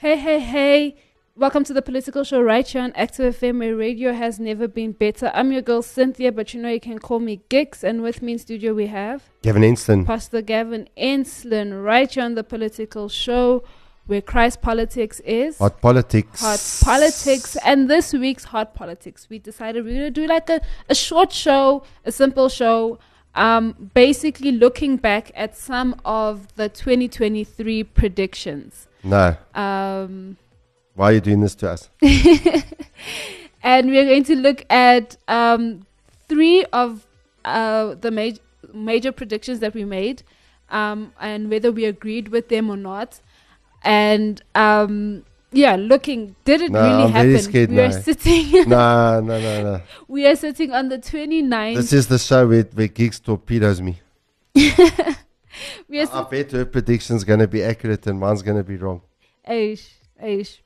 Hey, 0.00 0.16
hey, 0.16 0.40
hey. 0.40 0.96
Welcome 1.36 1.62
to 1.64 1.74
the 1.74 1.82
political 1.82 2.24
show 2.24 2.40
right 2.40 2.66
here 2.66 2.80
on 2.80 2.90
Active 2.94 3.36
FM, 3.36 3.58
where 3.58 3.76
radio 3.76 4.14
has 4.14 4.40
never 4.40 4.66
been 4.66 4.92
better. 4.92 5.30
I'm 5.34 5.52
your 5.52 5.60
girl 5.60 5.82
Cynthia, 5.82 6.32
but 6.32 6.54
you 6.54 6.62
know 6.62 6.70
you 6.70 6.80
can 6.80 6.98
call 6.98 7.20
me 7.20 7.42
Gix. 7.50 7.84
And 7.84 8.02
with 8.02 8.22
me 8.22 8.32
in 8.32 8.38
studio, 8.38 8.72
we 8.72 8.86
have 8.86 9.28
Gavin 9.42 9.62
Enslin. 9.62 10.06
Pastor 10.06 10.40
Gavin 10.40 10.88
Enslin, 10.96 11.74
right 11.82 12.10
here 12.10 12.24
on 12.24 12.34
the 12.34 12.42
political 12.42 13.10
show, 13.10 13.62
where 14.06 14.22
Christ 14.22 14.62
politics 14.62 15.20
is 15.20 15.58
Hot 15.58 15.82
politics. 15.82 16.40
hot 16.40 16.80
politics. 16.82 17.58
And 17.62 17.90
this 17.90 18.14
week's 18.14 18.44
hot 18.44 18.72
politics, 18.72 19.28
we 19.28 19.38
decided 19.38 19.84
we're 19.84 19.92
gonna 19.92 20.10
do 20.10 20.26
like 20.26 20.48
a, 20.48 20.62
a 20.88 20.94
short 20.94 21.30
show, 21.30 21.82
a 22.06 22.10
simple 22.10 22.48
show. 22.48 22.98
Um, 23.34 23.90
basically 23.92 24.50
looking 24.50 24.96
back 24.96 25.30
at 25.34 25.58
some 25.58 26.00
of 26.06 26.54
the 26.56 26.70
2023 26.70 27.84
predictions. 27.84 28.86
No. 29.02 29.36
Um, 29.54 30.36
Why 30.94 31.10
are 31.10 31.12
you 31.14 31.20
doing 31.20 31.40
this 31.40 31.54
to 31.56 31.70
us? 31.70 31.88
and 33.62 33.90
we're 33.90 34.04
going 34.04 34.24
to 34.24 34.36
look 34.36 34.64
at 34.70 35.16
um, 35.28 35.86
three 36.28 36.64
of 36.72 37.06
uh, 37.44 37.94
the 37.94 38.10
ma- 38.10 38.72
major 38.74 39.12
predictions 39.12 39.60
that 39.60 39.74
we 39.74 39.84
made 39.84 40.22
um, 40.68 41.12
and 41.20 41.50
whether 41.50 41.72
we 41.72 41.84
agreed 41.84 42.28
with 42.28 42.48
them 42.48 42.70
or 42.70 42.76
not. 42.76 43.20
And 43.82 44.42
um, 44.54 45.24
yeah, 45.52 45.76
looking, 45.76 46.36
did 46.44 46.60
it 46.60 46.70
No, 46.70 46.80
really 46.82 47.02
I'm 47.04 47.10
happen? 47.12 47.38
scared 47.38 47.70
we 47.70 47.80
are 47.80 47.92
sitting. 48.08 48.68
no, 48.68 49.20
no, 49.20 49.40
no, 49.40 49.62
no. 49.62 49.82
we 50.08 50.26
are 50.26 50.36
sitting 50.36 50.72
on 50.72 50.88
the 50.90 50.98
29th. 50.98 51.76
This 51.76 51.92
is 51.92 52.06
the 52.08 52.18
show 52.18 52.46
where, 52.46 52.62
where 52.64 52.88
Gix 52.88 53.22
torpedoes 53.22 53.80
me. 53.80 53.98
I 55.92 56.22
bet 56.30 56.52
her 56.52 56.64
prediction's 56.64 57.24
going 57.24 57.40
to 57.40 57.48
be 57.48 57.62
accurate 57.62 58.06
and 58.06 58.18
mine's 58.18 58.42
going 58.42 58.56
to 58.56 58.64
be 58.64 58.76
wrong. 58.76 59.02
Aish, 59.48 59.88
aish. 60.22 60.58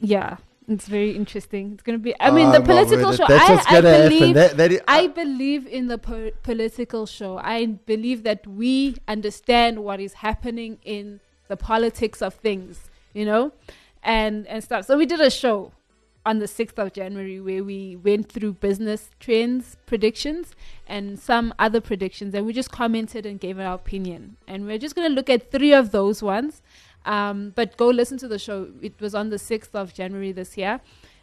Yeah, 0.00 0.36
it's 0.68 0.86
very 0.86 1.10
interesting. 1.10 1.72
It's 1.72 1.82
gonna 1.82 1.98
be. 1.98 2.14
I 2.20 2.30
mean, 2.30 2.48
Oh, 2.48 2.52
the 2.52 2.62
ah, 2.62 2.64
political 2.64 3.12
show. 3.12 3.26
That's 3.26 3.48
I, 3.48 3.54
what's 3.54 3.66
I 3.66 3.80
going 3.80 3.84
to 3.84 4.08
believe. 4.08 4.34
That, 4.34 4.56
that 4.56 4.72
is, 4.72 4.80
I 4.88 5.06
believe 5.08 5.66
in 5.66 5.88
the 5.88 5.98
po- 5.98 6.30
political 6.42 7.06
show. 7.06 7.38
I 7.38 7.66
believe 7.66 8.22
that 8.24 8.46
we 8.46 8.96
understand 9.08 9.84
what 9.84 10.00
is 10.00 10.14
happening 10.14 10.78
in 10.82 11.20
the 11.48 11.56
politics 11.56 12.22
of 12.22 12.34
things, 12.34 12.90
you 13.12 13.24
know, 13.24 13.52
and 14.02 14.46
and 14.46 14.64
stuff. 14.64 14.86
So 14.86 14.96
we 14.96 15.06
did 15.06 15.20
a 15.20 15.30
show 15.30 15.72
on 16.26 16.38
the 16.38 16.46
6th 16.46 16.78
of 16.78 16.92
January 16.92 17.40
where 17.40 17.62
we 17.62 17.96
went 17.96 18.30
through 18.30 18.54
business 18.54 19.10
trends 19.20 19.76
predictions 19.86 20.52
and 20.86 21.18
some 21.18 21.52
other 21.58 21.80
predictions 21.80 22.34
and 22.34 22.46
we 22.46 22.52
just 22.52 22.70
commented 22.70 23.26
and 23.26 23.40
gave 23.40 23.58
our 23.58 23.74
opinion. 23.74 24.36
And 24.48 24.66
we're 24.66 24.78
just 24.78 24.94
going 24.94 25.08
to 25.08 25.14
look 25.14 25.28
at 25.28 25.50
three 25.50 25.72
of 25.72 25.90
those 25.90 26.22
ones. 26.22 26.62
Um, 27.04 27.52
but 27.54 27.76
go 27.76 27.88
listen 27.88 28.16
to 28.18 28.28
the 28.28 28.38
show. 28.38 28.68
It 28.80 28.98
was 29.00 29.14
on 29.14 29.28
the 29.28 29.36
6th 29.36 29.74
of 29.74 29.92
January 29.92 30.32
this 30.32 30.56
year. 30.56 30.80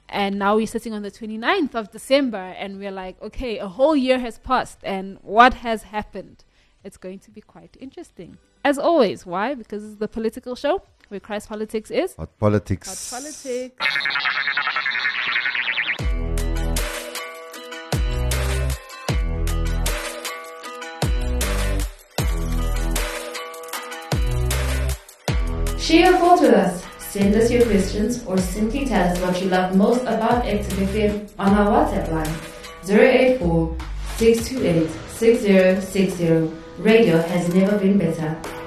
And 0.07 0.37
now 0.37 0.57
we're 0.57 0.67
sitting 0.67 0.93
on 0.93 1.01
the 1.01 1.11
29th 1.11 1.73
of 1.73 1.91
December 1.91 2.53
and 2.57 2.77
we're 2.77 2.91
like, 2.91 3.19
okay, 3.21 3.57
a 3.57 3.67
whole 3.67 3.95
year 3.95 4.19
has 4.19 4.39
passed 4.39 4.79
and 4.83 5.17
what 5.21 5.55
has 5.55 5.83
happened? 5.83 6.43
It's 6.83 6.97
going 6.97 7.19
to 7.19 7.31
be 7.31 7.41
quite 7.41 7.77
interesting. 7.79 8.37
As 8.63 8.77
always. 8.77 9.25
Why? 9.25 9.55
Because 9.55 9.83
it's 9.83 9.95
the 9.95 10.07
political 10.07 10.55
show 10.55 10.83
where 11.11 11.19
Christ 11.19 11.49
Politics 11.49 11.91
is. 11.91 12.15
hot 12.15 12.29
politics. 12.39 13.11
Hot 13.11 13.19
politics. 13.19 13.75
Share 25.77 26.11
your 26.11 26.17
thoughts 26.19 26.41
with 26.41 26.53
us. 26.53 26.85
Send 26.99 27.35
us 27.35 27.51
your 27.51 27.65
questions 27.65 28.23
or 28.25 28.37
simply 28.37 28.85
tell 28.85 29.11
us 29.11 29.19
what 29.19 29.41
you 29.41 29.49
love 29.49 29.75
most 29.75 30.03
about 30.03 30.45
Active 30.45 30.77
FM 30.87 31.29
on 31.37 31.53
our 31.53 31.85
WhatsApp 31.85 32.09
line 32.09 32.35
084 32.87 33.75
628 34.15 34.89
6060. 35.09 36.57
Radio 36.77 37.17
has 37.21 37.53
never 37.53 37.77
been 37.77 37.97
better. 37.97 38.60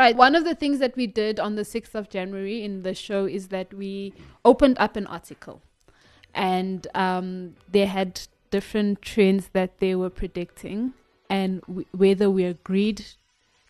Right. 0.00 0.16
One 0.16 0.34
of 0.34 0.44
the 0.44 0.54
things 0.54 0.78
that 0.78 0.96
we 0.96 1.06
did 1.06 1.38
on 1.38 1.56
the 1.56 1.62
6th 1.62 1.94
of 1.94 2.08
January 2.08 2.64
in 2.64 2.82
the 2.82 2.94
show 2.94 3.26
is 3.26 3.48
that 3.48 3.72
we 3.72 4.12
opened 4.44 4.76
up 4.78 4.96
an 4.96 5.06
article 5.06 5.62
and 6.34 6.86
um, 6.94 7.56
they 7.70 7.86
had 7.86 8.20
different 8.50 9.02
trends 9.02 9.50
that 9.52 9.78
they 9.78 9.94
were 9.94 10.10
predicting 10.10 10.94
and 11.28 11.60
w- 11.62 11.86
whether 11.92 12.30
we 12.30 12.44
agreed 12.44 13.04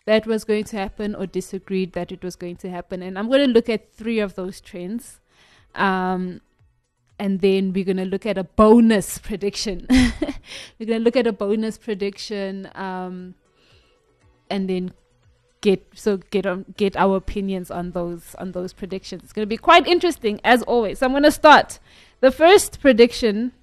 that 0.05 0.25
was 0.25 0.43
going 0.43 0.63
to 0.63 0.77
happen 0.77 1.13
or 1.15 1.27
disagreed 1.27 1.93
that 1.93 2.11
it 2.11 2.23
was 2.23 2.35
going 2.35 2.55
to 2.57 2.69
happen. 2.69 3.03
And 3.03 3.19
I'm 3.19 3.27
going 3.27 3.45
to 3.45 3.53
look 3.53 3.69
at 3.69 3.93
three 3.93 4.19
of 4.19 4.35
those 4.35 4.59
trends. 4.59 5.19
Um, 5.75 6.41
and 7.19 7.39
then 7.41 7.71
we're 7.71 7.85
going 7.85 7.97
to 7.97 8.05
look 8.05 8.25
at 8.25 8.37
a 8.37 8.43
bonus 8.43 9.17
prediction. 9.29 9.85
we're 9.91 10.87
going 10.87 10.99
to 10.99 11.03
look 11.03 11.15
at 11.15 11.27
a 11.27 11.33
bonus 11.33 11.77
prediction 11.77 12.69
um, 12.73 13.35
and 14.49 14.69
then 14.69 14.91
get 15.61 15.85
so 15.93 16.17
get 16.17 16.45
on 16.45 16.65
get 16.75 16.97
our 16.97 17.15
opinions 17.15 17.71
on 17.71 17.91
those 17.91 18.35
on 18.35 18.51
those 18.51 18.73
predictions. 18.73 19.23
It's 19.23 19.33
going 19.33 19.43
to 19.43 19.49
be 19.49 19.57
quite 19.57 19.87
interesting 19.87 20.41
as 20.43 20.63
always. 20.63 20.99
So 20.99 21.05
I'm 21.05 21.13
going 21.13 21.23
to 21.23 21.31
start. 21.31 21.79
The 22.19 22.31
first 22.31 22.81
prediction 22.81 23.53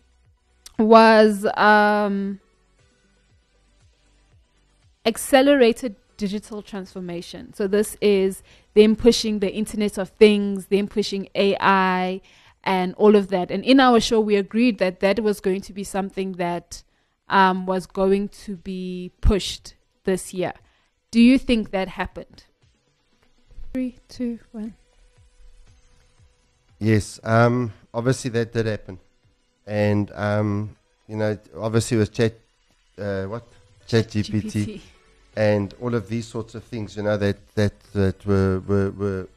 was 0.78 1.47
um, 1.56 2.41
accelerated 5.04 5.97
digital 6.16 6.62
transformation. 6.62 7.54
So 7.54 7.66
this 7.66 7.97
is 8.00 8.42
them 8.75 8.97
pushing 8.97 9.38
the 9.38 9.53
Internet 9.53 9.98
of 9.98 10.10
Things, 10.10 10.66
them 10.66 10.88
pushing 10.88 11.28
AI, 11.34 12.20
and 12.64 12.94
all 12.94 13.16
of 13.16 13.28
that. 13.28 13.50
And 13.50 13.64
in 13.64 13.81
our 13.81 14.00
show, 14.00 14.20
we 14.20 14.37
agreed 14.37 14.78
that 14.78 15.00
that 15.00 15.20
was 15.20 15.41
going 15.41 15.62
to 15.62 15.72
be 15.72 15.84
something 15.84 16.32
that 16.32 16.82
um, 17.28 17.66
was 17.66 17.87
going 17.87 18.28
to 18.28 18.56
be 18.56 19.12
pushed 19.20 19.75
this 20.04 20.34
year. 20.34 20.53
Do 21.10 21.20
you 21.20 21.38
think 21.38 21.70
that 21.70 21.88
happened? 21.88 22.44
Three, 23.72 23.96
two, 24.08 24.38
one. 24.52 24.74
Yes. 26.78 27.19
Um, 27.24 27.72
obviously, 27.94 28.30
that 28.30 28.52
did 28.52 28.66
happen. 28.66 28.98
And, 29.66 30.10
um, 30.14 30.76
you 31.06 31.16
know, 31.16 31.38
obviously, 31.56 31.96
with 31.96 32.12
Chat, 32.12 32.34
uh, 32.98 33.24
what? 33.24 33.44
Chat 33.86 34.08
GPT. 34.08 34.80
and 35.36 35.74
all 35.80 35.94
of 35.94 36.08
these 36.08 36.26
sorts 36.26 36.54
of 36.54 36.64
things, 36.64 36.96
you 36.96 37.02
know, 37.02 37.16
that 37.16 37.36
that 37.54 37.80
that 37.92 38.26
were 38.26 38.60
were, 38.66 38.90
were 38.90 39.28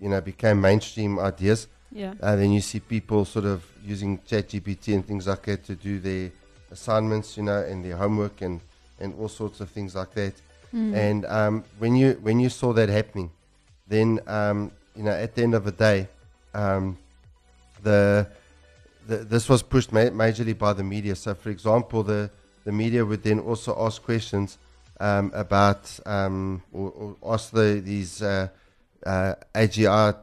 you 0.00 0.08
know 0.08 0.20
became 0.20 0.60
mainstream 0.60 1.18
ideas. 1.18 1.68
Yeah. 1.90 2.14
Uh, 2.22 2.36
then 2.36 2.52
you 2.52 2.60
see 2.60 2.80
people 2.80 3.24
sort 3.24 3.44
of 3.44 3.64
using 3.84 4.18
ChatGPT 4.18 4.94
and 4.94 5.06
things 5.06 5.26
like 5.26 5.42
that 5.42 5.64
to 5.64 5.74
do 5.74 5.98
their 5.98 6.30
assignments, 6.70 7.36
you 7.36 7.42
know, 7.42 7.58
and 7.58 7.84
their 7.84 7.96
homework 7.96 8.40
and 8.40 8.60
and 9.00 9.14
all 9.18 9.28
sorts 9.28 9.60
of 9.60 9.68
things 9.68 9.94
like 9.94 10.14
that. 10.14 10.34
Mm. 10.74 10.94
And 10.94 11.26
um, 11.26 11.64
when 11.78 11.96
you 11.96 12.18
when 12.22 12.40
you 12.40 12.48
saw 12.48 12.72
that 12.72 12.88
happening, 12.88 13.30
then 13.88 14.20
um, 14.26 14.72
you 14.96 15.02
know 15.02 15.12
at 15.12 15.34
the 15.34 15.42
end 15.42 15.54
of 15.54 15.64
the 15.64 15.72
day, 15.72 16.08
um, 16.54 16.96
the, 17.82 18.26
the 19.06 19.18
this 19.18 19.48
was 19.48 19.62
pushed 19.62 19.92
ma- 19.92 20.00
majorly 20.10 20.56
by 20.56 20.72
the 20.72 20.84
media. 20.84 21.14
So, 21.14 21.34
for 21.34 21.50
example, 21.50 22.02
the 22.02 22.30
the 22.64 22.72
media 22.72 23.04
would 23.04 23.22
then 23.22 23.40
also 23.40 23.76
ask 23.84 24.02
questions 24.02 24.58
um, 25.00 25.30
about 25.34 25.98
um, 26.06 26.62
or, 26.72 26.90
or 26.90 27.34
ask 27.34 27.50
the, 27.50 27.82
these 27.84 28.22
uh, 28.22 28.48
uh, 29.04 29.34
AGI 29.54 30.16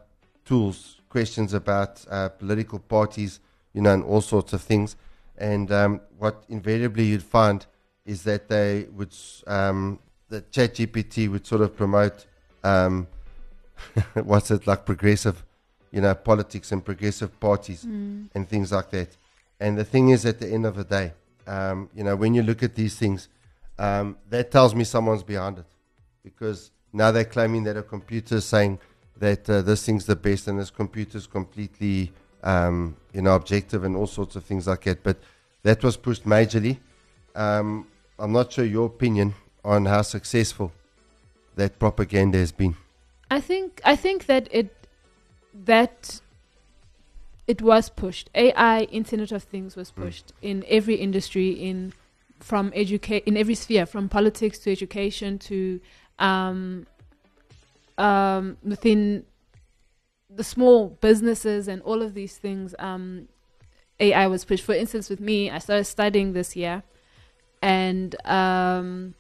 tools 0.46 1.00
questions 1.10 1.54
about 1.54 2.06
uh, 2.10 2.30
political 2.30 2.80
parties, 2.80 3.40
you 3.74 3.82
know, 3.82 3.94
and 3.94 4.04
all 4.04 4.22
sorts 4.22 4.54
of 4.54 4.62
things. 4.62 4.96
And 5.38 5.72
um, 5.72 6.02
what 6.18 6.44
invariably 6.50 7.06
you'd 7.06 7.24
find 7.24 7.66
is 8.06 8.24
that 8.24 8.48
they 8.48 8.88
would, 8.92 9.16
um, 9.48 10.00
the 10.30 10.42
ChatGPT 10.42 11.30
would 11.30 11.46
sort 11.46 11.62
of 11.62 11.76
promote, 11.76 12.26
um, 12.64 13.08
what's 14.14 14.52
it 14.52 14.68
like, 14.68 14.86
progressive, 14.86 15.44
you 15.92 16.02
know, 16.02 16.14
politics 16.14 16.72
and 16.72 16.84
progressive 16.84 17.40
parties 17.40 17.86
Mm. 17.86 18.30
and 18.36 18.48
things 18.48 18.72
like 18.72 18.92
that. 18.92 19.18
And 19.60 19.78
the 19.78 19.84
thing 19.84 20.10
is, 20.10 20.26
at 20.26 20.40
the 20.40 20.48
end 20.48 20.66
of 20.66 20.76
the 20.76 20.84
day, 20.84 21.14
um, 21.48 21.90
you 21.96 22.04
know, 22.04 22.16
when 22.16 22.34
you 22.34 22.44
look 22.44 22.62
at 22.64 22.76
these 22.76 22.96
things, 22.96 23.28
um, 23.78 24.18
that 24.30 24.52
tells 24.52 24.76
me 24.76 24.84
someone's 24.84 25.24
behind 25.24 25.58
it, 25.58 25.66
because 26.24 26.72
now 26.94 27.12
they're 27.12 27.26
claiming 27.26 27.64
that 27.64 27.76
a 27.78 27.84
computer 27.84 28.36
is 28.36 28.46
saying 28.46 28.80
that 29.18 29.50
uh, 29.50 29.62
this 29.62 29.86
thing's 29.86 30.06
the 30.06 30.16
best 30.16 30.48
and 30.48 30.60
this 30.60 30.70
computer's 30.70 31.28
completely, 31.28 32.12
um, 32.44 32.96
you 33.14 33.22
know, 33.22 33.36
objective 33.36 33.84
and 33.84 33.96
all 33.96 34.08
sorts 34.08 34.36
of 34.36 34.44
things 34.44 34.68
like 34.68 34.84
that. 34.84 35.04
But 35.04 35.18
that 35.64 35.84
was 35.84 35.98
pushed 35.98 36.26
majorly. 36.26 36.78
Um, 37.36 37.88
I'm 38.18 38.32
not 38.32 38.52
sure 38.54 38.64
your 38.66 38.86
opinion 38.88 39.34
on 39.70 39.86
how 39.86 40.02
successful 40.02 40.72
that 41.56 41.78
propaganda 41.78 42.40
has 42.40 42.52
been. 42.52 42.76
I 43.30 43.40
think 43.40 43.82
I 43.86 43.96
think 43.96 44.26
that 44.26 44.48
it 44.52 44.70
that 45.54 46.22
it 47.48 47.62
was 47.62 47.90
pushed. 47.90 48.30
AI, 48.34 48.84
Internet 48.92 49.32
of 49.32 49.44
Things, 49.44 49.76
was 49.76 49.92
Mm. 49.92 50.04
pushed 50.04 50.34
in 50.42 50.66
every 50.68 50.96
industry, 50.96 51.50
in 51.52 51.94
from 52.40 52.72
educate 52.74 53.24
in 53.26 53.38
every 53.38 53.56
sphere, 53.56 53.86
from 53.86 54.10
politics 54.10 54.58
to 54.60 54.72
education 54.72 55.38
to 55.38 55.80
um, 56.18 56.88
um, 57.98 58.58
within 58.64 59.26
the 60.30 60.44
small 60.44 60.98
businesses 61.02 61.68
and 61.68 61.82
all 61.84 62.02
of 62.02 62.14
these 62.14 62.38
things. 62.38 62.74
Um, 62.80 63.28
AI 64.00 64.26
was 64.28 64.46
pushed. 64.46 64.64
For 64.64 64.74
instance, 64.74 65.10
with 65.10 65.20
me, 65.20 65.52
I 65.52 65.60
started 65.60 65.84
studying 65.86 66.34
this 66.34 66.56
year, 66.56 66.84
and 67.62 68.16
um, 68.26 69.14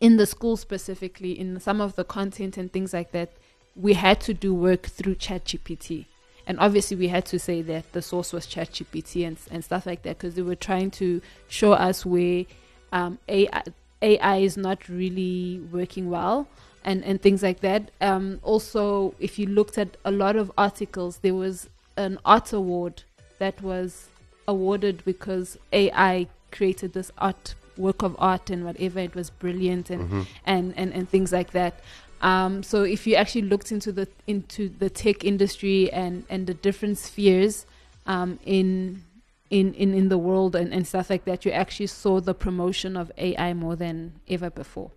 in 0.00 0.16
the 0.16 0.26
school 0.26 0.56
specifically, 0.56 1.38
in 1.38 1.58
some 1.60 1.80
of 1.80 1.96
the 1.96 2.04
content 2.04 2.56
and 2.56 2.72
things 2.72 2.92
like 2.92 3.12
that, 3.12 3.30
we 3.74 3.94
had 3.94 4.20
to 4.22 4.34
do 4.34 4.54
work 4.54 4.86
through 4.86 5.16
ChatGPT. 5.16 6.06
And 6.46 6.58
obviously, 6.60 6.96
we 6.96 7.08
had 7.08 7.26
to 7.26 7.38
say 7.38 7.62
that 7.62 7.92
the 7.92 8.00
source 8.00 8.32
was 8.32 8.46
ChatGPT 8.46 9.26
and, 9.26 9.36
and 9.50 9.64
stuff 9.64 9.86
like 9.86 10.02
that 10.02 10.18
because 10.18 10.34
they 10.34 10.42
were 10.42 10.54
trying 10.54 10.90
to 10.92 11.20
show 11.48 11.72
us 11.72 12.06
where 12.06 12.44
um, 12.92 13.18
AI, 13.28 13.62
AI 14.00 14.36
is 14.38 14.56
not 14.56 14.88
really 14.88 15.60
working 15.70 16.08
well 16.08 16.48
and, 16.84 17.04
and 17.04 17.20
things 17.20 17.42
like 17.42 17.60
that. 17.60 17.90
Um, 18.00 18.40
also, 18.42 19.14
if 19.18 19.38
you 19.38 19.46
looked 19.46 19.76
at 19.76 19.96
a 20.04 20.10
lot 20.10 20.36
of 20.36 20.50
articles, 20.56 21.18
there 21.18 21.34
was 21.34 21.68
an 21.96 22.18
art 22.24 22.52
award 22.52 23.02
that 23.38 23.60
was 23.60 24.08
awarded 24.46 25.04
because 25.04 25.58
AI 25.72 26.28
created 26.50 26.94
this 26.94 27.12
art 27.18 27.54
work 27.78 28.02
of 28.02 28.14
art 28.18 28.50
and 28.50 28.64
whatever 28.64 28.98
it 29.00 29.14
was 29.14 29.30
brilliant 29.30 29.88
and 29.90 30.10
Mhm. 30.10 30.26
and, 30.46 30.74
and, 30.76 30.92
and 30.92 31.08
things 31.08 31.32
like 31.32 31.52
that. 31.52 31.74
Um, 32.20 32.62
so 32.64 32.82
if 32.82 33.06
you 33.06 33.14
actually 33.14 33.42
looked 33.42 33.70
into 33.70 33.92
the 33.92 34.06
into 34.26 34.68
the 34.68 34.90
tech 34.90 35.24
industry 35.24 35.90
and, 35.92 36.24
and 36.28 36.46
the 36.46 36.54
different 36.54 36.98
spheres 36.98 37.64
um, 38.06 38.38
in, 38.44 39.02
in 39.50 39.72
in 39.74 39.94
in 39.94 40.08
the 40.08 40.18
world 40.18 40.56
and, 40.56 40.72
and 40.74 40.84
stuff 40.86 41.08
like 41.10 41.24
that, 41.26 41.44
you 41.44 41.52
actually 41.52 41.86
saw 41.86 42.20
the 42.20 42.34
promotion 42.34 42.96
of 42.96 43.12
AI 43.18 43.52
more 43.54 43.76
than 43.76 44.12
ever 44.28 44.50
before. 44.50 44.90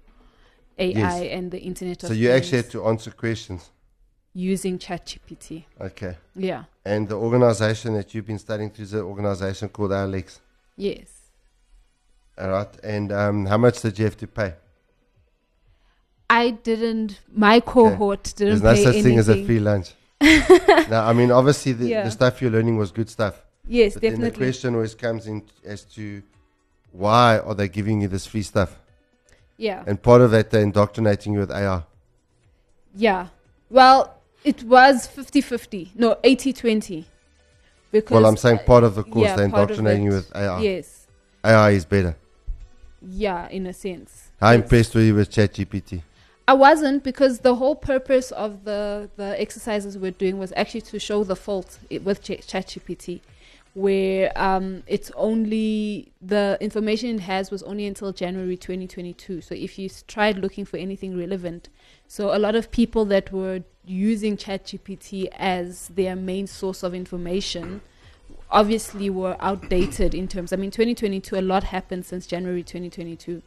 AI 0.79 1.21
Yes. 1.21 1.37
and 1.37 1.51
the 1.51 1.59
Internet 1.59 2.03
of 2.03 2.07
So 2.07 2.13
you 2.15 2.31
actually 2.31 2.57
had 2.63 2.71
to 2.71 2.85
answer 2.87 3.11
questions. 3.11 3.69
using 4.33 4.79
ChatGPT. 4.79 5.65
Okay. 5.79 6.15
Yeah. 6.35 6.63
And 6.85 7.07
the 7.09 7.15
organization 7.15 7.93
that 7.95 8.15
you've 8.15 8.25
been 8.25 8.39
studying 8.39 8.69
through 8.71 8.85
is 8.85 8.93
an 8.93 9.01
organization 9.01 9.67
called 9.69 9.91
ALX. 9.91 10.39
Yes. 10.77 11.07
All 12.37 12.49
right. 12.49 12.69
And 12.83 13.11
um, 13.11 13.45
how 13.45 13.57
much 13.57 13.81
did 13.81 13.99
you 13.99 14.05
have 14.05 14.17
to 14.17 14.27
pay? 14.27 14.53
I 16.29 16.51
didn't. 16.51 17.19
My 17.33 17.59
cohort 17.59 18.23
didn't 18.35 18.61
There's 18.61 18.77
no 18.85 18.91
such 18.91 19.03
thing 19.03 19.19
as 19.19 19.27
a 19.27 19.33
anything. 19.33 19.45
free 19.47 19.59
lunch. 19.59 19.93
now, 20.89 21.05
I 21.05 21.13
mean, 21.13 21.31
obviously, 21.31 21.73
the, 21.73 21.87
Yeah. 21.87 22.03
the 22.05 22.11
stuff 22.11 22.41
you're 22.41 22.51
learning 22.51 22.77
was 22.77 22.91
good 22.91 23.09
stuff. 23.09 23.41
Yes, 23.67 23.93
But 23.93 24.03
then 24.03 24.21
the 24.21 24.31
question 24.31 24.75
always 24.75 24.95
comes 24.95 25.27
in 25.27 25.43
as 25.65 25.83
to 25.95 26.23
why 26.91 27.39
are 27.39 27.53
they 27.53 27.67
giving 27.67 28.01
you 28.01 28.07
this 28.07 28.25
free 28.25 28.43
stuff? 28.43 28.77
Yeah. 29.57 29.83
And 29.85 30.01
part 30.01 30.21
of 30.21 30.31
that, 30.31 30.49
they're 30.51 30.63
indoctrinating 30.63 31.33
you 31.33 31.39
with 31.39 31.51
AI. 31.51 31.83
Yeah. 32.95 33.27
Well, 33.69 34.17
it 34.43 34.63
was 34.63 35.07
50-50. 35.07 35.89
No, 35.95 36.15
80-20. 36.23 37.05
Because 37.91 38.11
Well, 38.11 38.25
I'm 38.25 38.37
saying 38.37 38.59
part 38.65 38.83
of 38.83 38.95
the 38.95 39.03
course, 39.03 39.27
yeah, 39.27 39.35
they're 39.35 39.45
indoctrinating 39.45 40.03
you 40.05 40.11
with 40.11 40.35
AI. 40.35 40.61
Yes. 40.61 41.07
AI 41.43 41.71
is 41.71 41.85
better. 41.85 42.15
Yeah, 43.01 43.49
in 43.49 43.65
a 43.65 43.73
sense. 43.73 44.31
How 44.39 44.51
Yes. 44.51 44.61
impressed 44.61 44.95
were 44.95 45.01
you 45.01 45.15
with 45.15 45.31
ChatGPT? 45.31 46.03
I 46.47 46.53
wasn't 46.53 47.03
because 47.03 47.39
the 47.39 47.55
whole 47.55 47.75
purpose 47.75 48.31
of 48.31 48.63
the 48.65 49.09
the 49.15 49.39
exercises 49.39 49.97
we're 49.97 50.11
doing 50.11 50.37
was 50.37 50.51
actually 50.55 50.81
to 50.81 50.99
show 50.99 51.23
the 51.23 51.35
fault 51.35 51.79
with 52.03 52.21
Ch- 52.21 52.45
ChatGPT, 52.45 53.21
where 53.73 54.31
um, 54.35 54.83
it's 54.87 55.11
only 55.15 56.11
the 56.21 56.57
information 56.59 57.15
it 57.15 57.21
has 57.21 57.51
was 57.51 57.63
only 57.63 57.85
until 57.85 58.11
January 58.11 58.57
2022. 58.57 59.41
So 59.41 59.55
if 59.55 59.79
you 59.79 59.89
tried 60.07 60.39
looking 60.39 60.65
for 60.65 60.77
anything 60.77 61.17
relevant, 61.17 61.69
so 62.07 62.35
a 62.35 62.39
lot 62.39 62.55
of 62.55 62.69
people 62.71 63.05
that 63.05 63.31
were 63.31 63.61
using 63.85 64.35
ChatGPT 64.35 65.27
as 65.37 65.87
their 65.89 66.15
main 66.15 66.47
source 66.47 66.83
of 66.83 66.93
information 66.93 67.81
obviously 68.51 69.09
were 69.09 69.35
outdated 69.39 70.13
in 70.13 70.27
terms. 70.27 70.51
I 70.53 70.55
mean, 70.57 70.71
2022, 70.71 71.37
a 71.37 71.41
lot 71.41 71.63
happened 71.65 72.05
since 72.05 72.25
January 72.27 72.63
2022, 72.63 73.41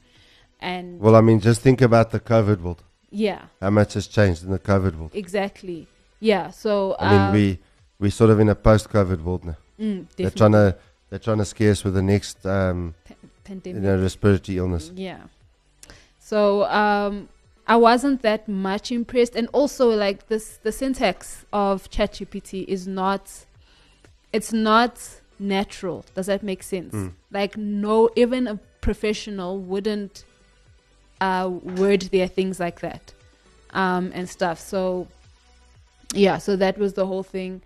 and 0.61 1.01
Well, 1.01 1.15
I 1.17 1.21
mean, 1.21 1.41
just 1.41 1.61
think 1.61 1.81
about 1.83 2.11
the 2.11 2.21
COVID 2.21 2.61
world. 2.63 2.83
yeah. 3.11 3.43
How 3.61 3.71
much 3.71 3.95
has 3.95 4.07
changed 4.07 4.43
in 4.45 4.51
the 4.51 4.59
COVID 4.59 4.97
world? 4.97 5.11
Exactly. 5.15 5.87
Yeah. 6.21 6.51
So 6.51 6.97
I 6.99 7.11
mean, 7.11 7.21
um, 7.21 7.33
we 7.35 7.59
we're 7.99 8.11
sort 8.11 8.31
of 8.31 8.41
in 8.41 8.49
a 8.49 8.55
post-COVID 8.55 9.23
world 9.23 9.45
now. 9.45 9.57
mm, 9.79 10.07
They're 10.17 10.31
trying 10.31 10.53
to 10.53 10.77
they're 11.11 11.19
trying 11.19 11.39
to 11.39 11.45
scare 11.45 11.71
us 11.73 11.85
with 11.85 11.95
the 11.95 12.03
next 12.03 12.45
um, 12.47 12.95
you 13.09 13.15
pandemic. 13.45 13.83
know 13.83 14.01
respiratory 14.01 14.59
illness. 14.59 14.91
Yeah. 14.95 15.19
So 16.19 16.65
um, 16.65 17.29
I 17.67 17.77
wasn't 17.77 18.23
that 18.23 18.49
much 18.49 18.91
impressed, 18.91 19.37
and 19.37 19.49
also 19.53 19.91
like 19.91 20.29
this, 20.29 20.59
the 20.63 20.73
syntax 20.73 21.45
of 21.53 21.91
ChatGPT 21.91 22.65
is 22.67 22.87
not. 22.89 23.47
It's 24.35 24.53
not 24.53 25.01
natural. 25.39 26.05
Does 26.17 26.27
that 26.27 26.43
make 26.43 26.65
sense? 26.65 26.93
Mm. 26.93 27.13
Like 27.31 27.57
no, 27.57 28.11
even 28.17 28.49
a 28.49 28.57
professional 28.81 29.61
wouldn't 29.61 30.25
uh, 31.21 31.49
word 31.49 32.03
their 32.03 32.27
things 32.27 32.59
like 32.59 32.81
that, 32.81 33.13
um, 33.71 34.11
and 34.13 34.29
stuff. 34.29 34.59
So 34.59 35.07
yeah, 36.13 36.39
so 36.39 36.57
that 36.57 36.79
was 36.79 36.95
the 36.95 37.07
whole 37.07 37.23
thing. 37.23 37.63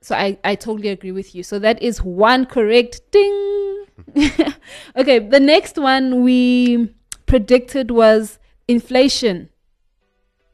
So 0.00 0.14
I, 0.16 0.38
I 0.44 0.54
totally 0.54 0.88
agree 0.88 1.12
with 1.12 1.34
you. 1.34 1.42
So 1.42 1.58
that 1.58 1.82
is 1.82 2.02
one 2.02 2.46
correct 2.46 3.02
ding. 3.10 3.84
okay, 4.96 5.18
the 5.18 5.40
next 5.40 5.76
one 5.76 6.22
we 6.22 6.88
predicted 7.26 7.90
was 7.90 8.38
inflation. 8.66 9.50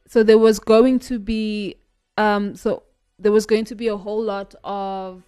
So 0.07 0.21
there 0.21 0.37
was 0.37 0.59
going 0.59 0.99
to 0.99 1.17
be 1.17 1.75
um 2.17 2.55
so 2.55 2.83
there 3.17 3.31
was 3.31 3.45
going 3.45 3.63
to 3.65 3.75
be 3.75 3.87
a 3.87 3.95
whole 3.95 4.21
lot 4.21 4.53
of 4.65 5.23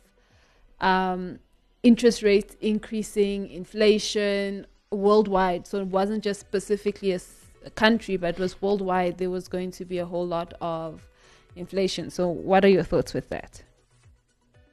um 0.79 1.39
interest 1.83 2.23
rates 2.23 2.55
increasing, 2.61 3.49
inflation 3.49 4.65
worldwide. 4.91 5.67
So 5.67 5.79
it 5.79 5.87
wasn't 5.87 6.23
just 6.23 6.39
specifically 6.39 7.11
a 7.13 7.69
country, 7.75 8.17
but 8.17 8.35
it 8.35 8.39
was 8.39 8.61
worldwide. 8.61 9.17
There 9.17 9.29
was 9.29 9.47
going 9.47 9.71
to 9.71 9.85
be 9.85 9.99
a 9.99 10.05
whole 10.05 10.25
lot 10.27 10.53
of 10.61 11.07
inflation. 11.55 12.09
So 12.09 12.27
what 12.27 12.65
are 12.65 12.69
your 12.69 12.83
thoughts 12.83 13.13
with 13.13 13.29
that? 13.29 13.63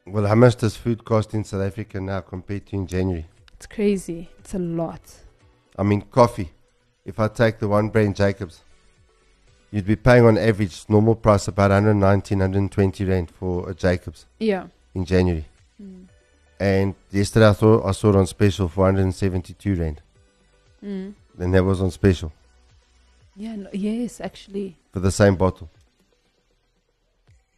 Well, 0.07 0.27
how 0.27 0.35
much 0.35 0.57
does 0.57 0.77
food 0.77 1.05
cost 1.05 1.35
in 1.35 1.45
South 1.45 1.63
Africa 1.63 2.01
now 2.01 2.21
compared 2.21 2.67
to 2.67 2.77
in 2.77 2.87
January? 2.87 3.27
It's 3.55 3.67
crazy. 3.67 4.29
It's 4.39 4.55
a 4.55 4.59
lot. 4.59 5.01
I 5.79 5.83
mean, 5.83 6.03
coffee. 6.03 6.51
If 7.05 7.19
I 7.19 7.29
take 7.29 7.59
the 7.59 7.69
one 7.69 7.89
brand 7.89 8.17
Jacobs, 8.17 8.63
you'd 9.71 9.87
be 9.87 9.97
paying 9.97 10.25
on 10.25 10.37
average 10.39 10.85
normal 10.89 11.15
price 11.15 11.49
about 11.49 11.71
119, 11.71 12.39
120 12.39 13.05
rand 13.05 13.31
for 13.31 13.69
a 13.71 13.75
Jacobs 13.75 14.27
Yeah. 14.39 14.67
in 14.95 15.05
January. 15.05 15.47
Mm. 15.81 16.07
And 16.61 16.95
yesterday 17.11 17.49
I 17.49 17.53
thought 17.53 17.85
I 17.85 17.93
saw 17.93 18.11
it 18.11 18.17
on 18.17 18.27
special 18.27 18.69
for 18.69 18.83
172 18.83 19.75
rand. 19.75 20.03
Mm. 20.83 21.15
Then 21.37 21.51
that 21.51 21.65
was 21.65 21.81
on 21.81 21.91
special 21.91 22.33
Yeah. 23.37 23.57
No, 23.57 23.69
yes, 23.73 24.21
actually. 24.21 24.77
for 24.93 25.01
the 25.01 25.11
same 25.11 25.37
bottle. 25.37 25.71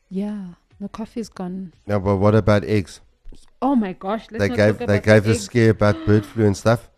Yeah. 0.09 0.55
The 0.81 0.89
coffee's 0.89 1.29
gone. 1.29 1.73
Now, 1.87 1.99
but 1.99 2.17
what 2.17 2.35
about 2.35 2.65
eggs? 2.65 3.01
Oh 3.61 3.75
my 3.75 3.93
gosh. 3.93 4.27
Let's 4.31 4.49
they 4.49 4.57
gave 4.57 4.79
they 4.79 5.01
gave 5.01 5.25
the 5.25 5.35
scare 5.35 5.71
about 5.71 6.05
bird 6.07 6.25
flu 6.25 6.47
and 6.47 6.57
stuff. 6.57 6.91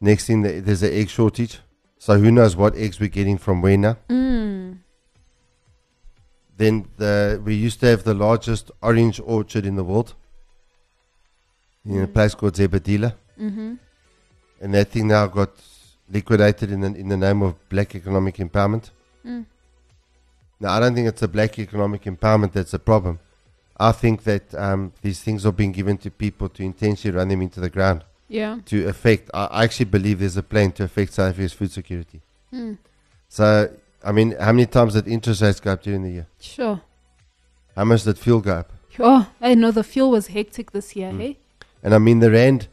Next 0.00 0.26
thing, 0.26 0.42
there's 0.42 0.82
an 0.82 0.92
egg 0.92 1.08
shortage. 1.08 1.60
So 1.98 2.18
who 2.18 2.30
knows 2.30 2.56
what 2.56 2.74
eggs 2.76 2.98
we're 3.00 3.08
getting 3.08 3.36
from 3.36 3.60
where 3.60 3.76
now? 3.76 3.96
Mm. 4.08 4.78
Then 6.56 6.88
the 6.96 7.40
we 7.44 7.54
used 7.54 7.80
to 7.80 7.86
have 7.86 8.04
the 8.04 8.14
largest 8.14 8.70
orange 8.82 9.20
orchard 9.24 9.66
in 9.66 9.76
the 9.76 9.84
world. 9.84 10.14
In 11.84 12.02
a 12.02 12.06
place 12.06 12.34
called 12.34 12.54
Zebediela. 12.54 13.14
Mm-hmm. 13.40 13.74
And 14.60 14.74
that 14.74 14.88
thing 14.90 15.08
now 15.08 15.26
got 15.26 15.50
liquidated 16.10 16.70
in 16.70 16.80
the, 16.82 16.88
in 16.88 17.08
the 17.08 17.16
name 17.16 17.42
of 17.42 17.54
black 17.68 17.94
economic 17.94 18.36
empowerment. 18.36 18.90
Mm. 19.26 19.46
Now, 20.60 20.72
I 20.72 20.80
don't 20.80 20.94
think 20.94 21.08
it's 21.08 21.22
a 21.22 21.28
black 21.28 21.58
economic 21.58 22.02
empowerment 22.04 22.52
that's 22.52 22.74
a 22.74 22.78
problem. 22.78 23.18
I 23.78 23.92
think 23.92 24.24
that 24.24 24.54
um, 24.54 24.92
these 25.00 25.22
things 25.22 25.46
are 25.46 25.52
being 25.52 25.72
given 25.72 25.96
to 25.98 26.10
people 26.10 26.50
to 26.50 26.62
intentionally 26.62 27.16
run 27.16 27.28
them 27.28 27.40
into 27.40 27.60
the 27.60 27.70
ground 27.70 28.04
Yeah. 28.28 28.58
to 28.66 28.86
affect. 28.88 29.30
I 29.32 29.46
I 29.46 29.64
actually 29.64 29.86
believe 29.86 30.18
there's 30.18 30.36
a 30.36 30.42
plan 30.42 30.72
to 30.72 30.84
affect 30.84 31.14
South 31.14 31.30
Africa's 31.30 31.54
food 31.54 31.70
security. 31.72 32.20
Mm. 32.52 32.76
So, 33.30 33.70
I 34.04 34.12
mean, 34.12 34.36
how 34.38 34.52
many 34.52 34.66
times 34.66 34.92
did 34.94 35.08
interest 35.08 35.40
rates 35.40 35.60
go 35.60 35.72
up 35.72 35.82
during 35.82 36.02
the 36.02 36.10
year? 36.10 36.26
Sure. 36.38 36.82
How 37.74 37.84
much 37.84 38.02
did 38.02 38.18
fuel 38.18 38.40
go 38.42 38.52
up? 38.58 38.72
Oh, 38.98 39.26
I 39.40 39.54
know 39.54 39.70
the 39.70 39.84
fuel 39.84 40.10
was 40.10 40.26
hectic 40.26 40.72
this 40.72 40.94
year, 40.94 41.10
Mm. 41.12 41.20
hey? 41.20 41.38
And 41.82 41.94
I 41.94 41.98
mean, 41.98 42.20
the 42.20 42.30
rand, 42.30 42.68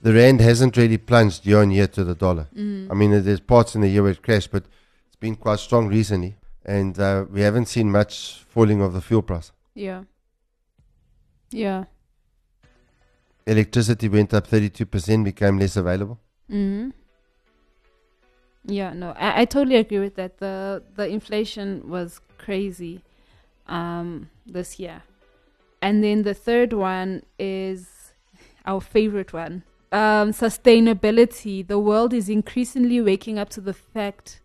the 0.00 0.12
rand 0.12 0.40
hasn't 0.40 0.76
really 0.76 0.98
plunged 0.98 1.46
year 1.46 1.60
on 1.60 1.70
year 1.70 1.86
to 1.88 2.04
the 2.04 2.14
dollar. 2.14 2.48
Mm. 2.56 2.90
I 2.90 2.94
mean, 2.94 3.10
there's 3.22 3.40
parts 3.40 3.74
in 3.74 3.80
the 3.80 3.88
year 3.88 4.02
where 4.02 4.12
it 4.12 4.22
crashed, 4.22 4.50
but 4.50 4.64
it's 5.06 5.16
been 5.16 5.36
quite 5.36 5.58
strong 5.58 5.88
recently, 5.88 6.36
and 6.64 6.98
uh, 6.98 7.24
we 7.30 7.40
haven't 7.40 7.66
seen 7.66 7.90
much 7.90 8.44
falling 8.48 8.80
of 8.80 8.92
the 8.92 9.00
fuel 9.00 9.22
price. 9.22 9.52
yeah. 9.74 10.04
Yeah. 11.50 11.84
Electricity 13.46 14.08
went 14.08 14.32
up 14.32 14.46
32%, 14.46 15.24
became 15.24 15.58
less 15.58 15.76
available. 15.76 16.18
hmm 16.48 16.90
Yeah, 18.64 18.92
no, 18.94 19.10
I, 19.10 19.42
I 19.42 19.44
totally 19.44 19.76
agree 19.76 19.98
with 19.98 20.14
that. 20.14 20.38
The 20.38 20.82
the 20.94 21.08
inflation 21.08 21.88
was 21.88 22.20
crazy 22.38 23.02
um, 23.66 24.30
this 24.46 24.78
year. 24.78 25.02
And 25.80 26.02
then 26.04 26.22
the 26.22 26.34
third 26.34 26.72
one 26.72 27.24
is 27.38 28.01
our 28.64 28.80
favorite 28.80 29.32
one. 29.32 29.64
Um, 29.90 30.32
sustainability. 30.32 31.66
The 31.66 31.78
world 31.78 32.12
is 32.14 32.28
increasingly 32.28 33.00
waking 33.00 33.38
up 33.38 33.50
to 33.50 33.60
the 33.60 33.74
fact 33.74 34.40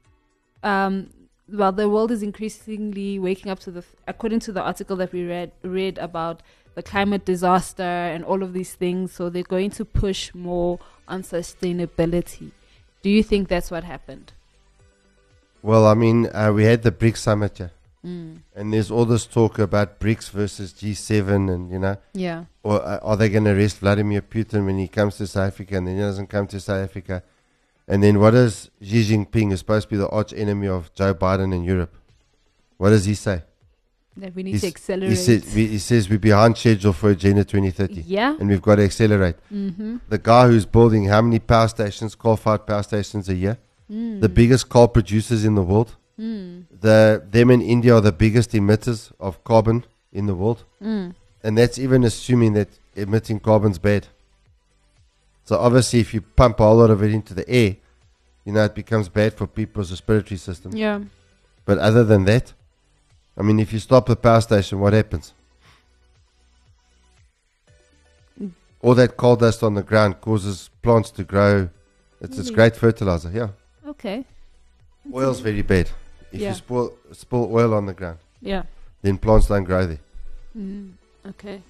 um, 0.64 1.10
well, 1.50 1.72
the 1.72 1.90
world 1.90 2.12
is 2.12 2.24
increasingly 2.24 3.20
waking 3.20 3.52
up 3.52 3.60
to 3.60 3.72
the, 3.72 3.84
according 4.08 4.40
to 4.42 4.52
the 4.52 4.62
article 4.62 4.98
that 4.98 5.14
we 5.14 5.26
read 5.26 5.52
read 5.62 5.98
about 5.98 6.42
the 6.76 6.84
climate 6.84 7.26
disaster 7.26 7.84
and 7.84 8.24
all 8.26 8.44
of 8.44 8.54
these 8.54 8.74
things. 8.74 9.14
So 9.14 9.30
they're 9.30 9.44
going 9.44 9.72
to 9.72 9.86
push 9.86 10.34
more 10.34 10.80
on 11.08 11.24
sustainability. 11.24 12.52
Do 13.02 13.10
you 13.10 13.24
think 13.24 13.48
that's 13.48 13.72
what 13.72 13.84
happened? 13.84 14.34
Well, 15.62 15.88
I 15.88 15.94
mean, 15.94 16.28
uh, 16.34 16.52
we 16.54 16.66
had 16.66 16.84
the 16.84 16.92
BRICS 16.92 17.18
summit, 17.18 17.60
yeah, 17.60 17.70
Mm. 18.08 18.38
and 18.56 18.74
there's 18.74 18.90
all 18.92 19.06
this 19.06 19.26
talk 19.26 19.60
about 19.60 20.00
BRICS 20.00 20.30
versus 20.32 20.72
G7, 20.74 21.54
and 21.54 21.72
you 21.72 21.80
know, 21.80 21.98
Yeah. 22.14 22.46
or 22.64 22.82
uh, 22.82 23.00
are 23.02 23.18
they 23.18 23.30
going 23.30 23.44
to 23.46 23.52
arrest 23.52 23.80
Vladimir 23.80 24.22
Putin 24.22 24.66
when 24.66 24.78
he 24.78 24.88
comes 24.88 25.18
to 25.18 25.28
South 25.28 25.48
Africa, 25.54 25.78
and 25.78 25.88
then 25.88 25.96
he 25.96 26.02
doesn't 26.02 26.28
come 26.28 26.48
to 26.48 26.60
South 26.60 26.84
Africa? 26.90 27.24
And 27.88 28.02
then 28.04 28.20
what 28.20 28.32
does 28.32 28.70
Xi 28.82 29.04
Jinping, 29.10 29.50
who's 29.50 29.60
supposed 29.60 29.88
to 29.90 29.96
be 29.96 29.98
the 29.98 30.10
arch 30.10 30.34
enemy 30.34 30.68
of 30.68 30.94
Joe 30.94 31.14
Biden 31.14 31.54
in 31.54 31.64
Europe, 31.64 31.96
what 32.78 32.90
does 32.92 33.06
he 33.06 33.14
say? 33.16 33.44
That 34.18 34.34
we 34.36 34.44
need 34.44 34.52
He's- 34.52 34.62
to 34.62 34.68
accelerate. 34.68 35.10
He, 35.12 35.16
said, 35.16 35.44
we, 35.56 35.68
he 35.68 35.78
says 35.80 36.10
we're 36.10 36.18
behind 36.20 36.58
schedule 36.58 36.94
for 36.94 37.10
Agenda 37.12 37.44
2030, 37.46 38.02
yeah. 38.08 38.36
and 38.40 38.50
we've 38.50 38.62
got 38.62 38.76
to 38.76 38.84
accelerate. 38.84 39.36
Mm-hmm. 39.54 39.98
The 40.10 40.18
guy 40.18 40.48
who's 40.48 40.66
building 40.66 41.06
how 41.06 41.22
many 41.22 41.40
power 41.40 41.68
stations, 41.68 42.16
coal-fired 42.16 42.66
power 42.66 42.84
stations 42.84 43.30
a 43.30 43.36
year, 43.36 43.58
Mm. 43.90 44.20
the 44.20 44.28
biggest 44.28 44.68
coal 44.68 44.90
producers 44.90 45.46
in 45.46 45.56
the 45.56 45.62
world. 45.64 45.96
Mm. 46.20 46.66
The 46.82 47.24
them 47.30 47.52
in 47.52 47.62
India 47.62 47.94
are 47.96 48.02
the 48.02 48.12
biggest 48.12 48.52
emitters 48.52 49.12
of 49.20 49.44
carbon 49.44 49.86
in 50.12 50.26
the 50.26 50.34
world, 50.36 50.64
Mm. 50.82 51.14
and 51.44 51.58
that's 51.58 51.78
even 51.78 52.04
assuming 52.04 52.54
that 52.54 52.70
emitting 52.96 53.40
carbon's 53.40 53.78
bad. 53.80 54.08
So 55.46 55.58
obviously, 55.58 56.00
if 56.00 56.14
you 56.14 56.22
pump 56.22 56.60
a 56.60 56.64
whole 56.64 56.78
lot 56.78 56.90
of 56.90 57.04
it 57.04 57.12
into 57.14 57.34
the 57.34 57.48
air, 57.50 57.76
you 58.46 58.52
know 58.54 58.64
it 58.66 58.74
becomes 58.76 59.10
bad 59.10 59.34
for 59.34 59.46
people's 59.48 59.92
respiratory 59.92 60.38
system. 60.38 60.76
Yeah. 60.76 61.02
But 61.66 61.78
other 61.78 62.04
than 62.04 62.26
that, 62.26 62.54
I 63.38 63.44
mean, 63.44 63.60
if 63.60 63.72
you 63.72 63.80
stop 63.80 64.08
the 64.08 64.16
power 64.16 64.42
station, 64.42 64.80
what 64.80 64.94
happens? 64.94 65.34
Mm. 68.42 68.52
All 68.82 68.96
that 68.96 69.18
coal 69.18 69.36
dust 69.36 69.64
on 69.64 69.76
the 69.76 69.84
ground 69.84 70.20
causes 70.22 70.70
plants 70.82 71.12
to 71.12 71.24
grow. 71.24 71.70
It's, 72.22 72.38
it's 72.40 72.50
great 72.50 72.76
fertilizer. 72.76 73.30
Yeah, 73.32 73.50
Okay. 73.88 74.26
oil's 75.14 75.40
very 75.40 75.62
bad. 75.62 75.90
If 76.32 76.42
Yeah. 76.42 76.50
you 76.50 76.56
spill, 76.56 76.94
spill 77.14 77.50
oil 77.54 77.74
on 77.74 77.86
the 77.86 77.94
ground, 77.94 78.18
Yeah. 78.42 78.64
then 79.02 79.18
plants 79.18 79.48
don't 79.48 79.64
grow 79.64 79.86
there. 79.86 80.00
Mm, 80.58 80.94
okay, 81.30 81.62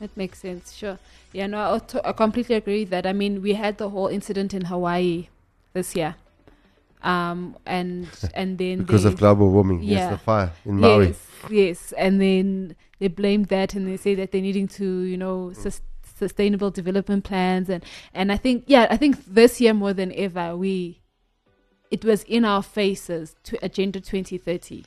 that 0.00 0.16
makes 0.16 0.38
sense. 0.38 0.72
Sure. 0.72 0.98
Yeah, 1.32 1.46
no, 1.48 1.58
I, 1.58 1.70
auto- 1.74 2.00
I 2.04 2.12
completely 2.12 2.54
agree 2.54 2.80
with 2.80 2.90
that. 2.90 3.06
I 3.06 3.12
mean, 3.12 3.42
we 3.42 3.54
had 3.54 3.78
the 3.78 3.88
whole 3.90 4.06
incident 4.08 4.54
in 4.54 4.66
Hawaii 4.66 5.28
this 5.72 5.96
year, 5.96 6.14
um, 7.02 7.56
and 7.66 8.06
and 8.34 8.58
then 8.58 8.78
Because 8.78 9.04
of 9.04 9.16
global 9.16 9.50
warming. 9.50 9.82
Yes, 9.82 10.10
the 10.10 10.18
fire 10.18 10.52
in 10.64 10.78
Maui. 10.80 11.06
yes, 11.08 11.26
yes, 11.50 11.92
and 11.98 12.20
then 12.20 12.76
they 13.00 13.08
blamed 13.08 13.46
that 13.46 13.74
and 13.74 13.86
they 13.88 13.96
say 13.96 14.14
that 14.14 14.30
they're 14.32 14.40
needing 14.40 14.68
to, 14.68 14.84
you 15.02 15.16
know, 15.16 15.50
Mm. 15.52 15.56
sus- 15.56 15.82
sustainable 16.16 16.70
development 16.70 17.24
plans 17.24 17.68
and 17.68 17.82
and 18.14 18.30
I 18.30 18.36
think 18.36 18.64
yeah, 18.68 18.86
I 18.88 18.96
think 18.96 19.16
this 19.26 19.60
year 19.60 19.74
more 19.74 19.92
than 19.92 20.12
ever 20.12 20.56
we, 20.56 21.00
it 21.94 22.04
was 22.04 22.24
in 22.24 22.44
our 22.44 22.60
faces 22.60 23.36
to 23.44 23.56
Agenda 23.62 24.00
2030 24.00 24.84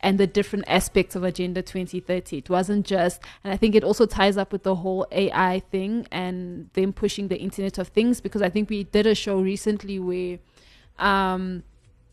and 0.00 0.16
the 0.16 0.26
different 0.26 0.64
aspects 0.66 1.14
of 1.14 1.22
Agenda 1.22 1.60
2030. 1.60 2.38
It 2.38 2.48
wasn't 2.48 2.86
just, 2.86 3.20
and 3.44 3.52
I 3.52 3.58
think 3.58 3.74
it 3.74 3.84
also 3.84 4.06
ties 4.06 4.38
up 4.38 4.52
with 4.52 4.62
the 4.62 4.76
whole 4.76 5.06
AI 5.12 5.60
thing 5.70 6.06
and 6.10 6.70
them 6.72 6.94
pushing 6.94 7.28
the 7.28 7.36
Internet 7.36 7.76
of 7.76 7.88
Things 7.88 8.22
because 8.22 8.40
I 8.40 8.48
think 8.48 8.70
we 8.70 8.84
did 8.84 9.06
a 9.06 9.14
show 9.14 9.38
recently 9.38 9.98
where 9.98 10.38
um, 10.98 11.62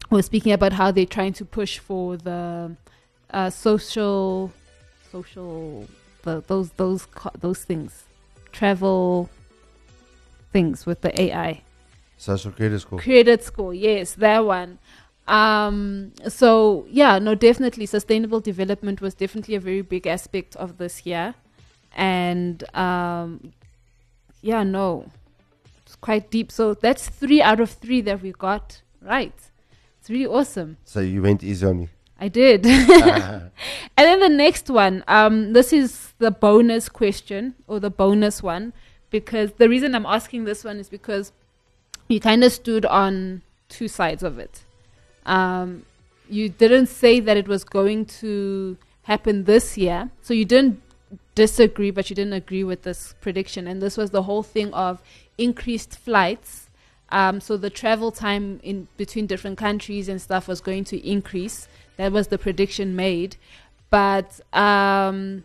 we're 0.09 0.21
speaking 0.21 0.51
about 0.51 0.73
how 0.73 0.91
they're 0.91 1.05
trying 1.05 1.31
to 1.33 1.45
push 1.45 1.79
for 1.79 2.17
the 2.17 2.75
uh, 3.31 3.49
social, 3.49 4.51
social, 5.09 5.87
the, 6.23 6.43
those 6.47 6.69
those 6.71 7.07
those 7.39 7.63
things, 7.63 8.03
travel 8.51 9.29
things 10.51 10.85
with 10.85 10.99
the 10.99 11.21
AI. 11.21 11.61
Social 12.23 12.53
credit 12.53 12.79
score. 12.79 12.99
Credit 12.99 13.43
score, 13.43 13.73
yes, 13.73 14.13
that 14.13 14.45
one. 14.45 14.79
Um, 15.27 16.13
so 16.29 16.85
yeah, 16.89 17.19
no, 17.19 17.35
definitely 17.35 17.85
sustainable 17.85 18.39
development 18.39 19.01
was 19.01 19.13
definitely 19.13 19.55
a 19.55 19.59
very 19.59 19.81
big 19.81 20.07
aspect 20.07 20.55
of 20.55 20.77
this 20.77 21.05
year, 21.05 21.35
and 21.93 22.63
um, 22.73 23.51
yeah, 24.41 24.63
no, 24.63 25.11
it's 25.85 25.97
quite 25.97 26.31
deep. 26.31 26.49
So 26.49 26.73
that's 26.73 27.09
three 27.09 27.41
out 27.41 27.59
of 27.59 27.71
three 27.71 27.99
that 27.99 28.21
we 28.21 28.31
got 28.31 28.81
right. 29.01 29.35
It's 29.99 30.09
really 30.09 30.27
awesome. 30.27 30.77
So 30.85 31.01
you 31.01 31.21
went 31.21 31.43
easy 31.43 31.65
on 31.65 31.79
me. 31.79 31.89
I 32.21 32.29
did. 32.29 32.65
and 32.65 33.51
then 33.97 34.21
the 34.21 34.29
next 34.29 34.69
one, 34.69 35.03
um, 35.09 35.51
this 35.51 35.73
is 35.73 36.13
the 36.19 36.31
bonus 36.31 36.87
question 36.87 37.55
or 37.67 37.81
the 37.81 37.89
bonus 37.89 38.41
one, 38.41 38.71
because 39.09 39.51
the 39.57 39.67
reason 39.67 39.93
I'm 39.93 40.05
asking 40.05 40.45
this 40.45 40.63
one 40.63 40.77
is 40.77 40.87
because 40.87 41.33
you 42.07 42.19
kind 42.19 42.43
of 42.43 42.51
stood 42.51 42.85
on 42.85 43.41
two 43.69 43.87
sides 43.87 44.23
of 44.23 44.39
it. 44.39 44.63
Um, 45.25 45.85
you 46.29 46.49
didn't 46.49 46.87
say 46.87 47.19
that 47.19 47.37
it 47.37 47.47
was 47.47 47.63
going 47.63 48.05
to 48.05 48.77
happen 49.03 49.43
this 49.45 49.77
year, 49.77 50.09
so 50.21 50.33
you 50.33 50.45
didn't 50.45 50.81
disagree, 51.35 51.91
but 51.91 52.09
you 52.09 52.15
didn't 52.15 52.33
agree 52.33 52.63
with 52.63 52.83
this 52.83 53.15
prediction. 53.21 53.67
And 53.67 53.81
this 53.81 53.97
was 53.97 54.11
the 54.11 54.23
whole 54.23 54.43
thing 54.43 54.73
of 54.73 55.01
increased 55.37 55.97
flights. 55.97 56.69
Um, 57.09 57.41
so 57.41 57.57
the 57.57 57.69
travel 57.69 58.11
time 58.11 58.59
in 58.63 58.87
between 58.97 59.27
different 59.27 59.57
countries 59.57 60.09
and 60.09 60.21
stuff 60.21 60.47
was 60.47 60.61
going 60.61 60.83
to 60.85 61.07
increase. 61.07 61.67
That 61.97 62.11
was 62.11 62.27
the 62.27 62.37
prediction 62.39 62.95
made, 62.95 63.35
but 63.91 64.39
um, 64.51 65.43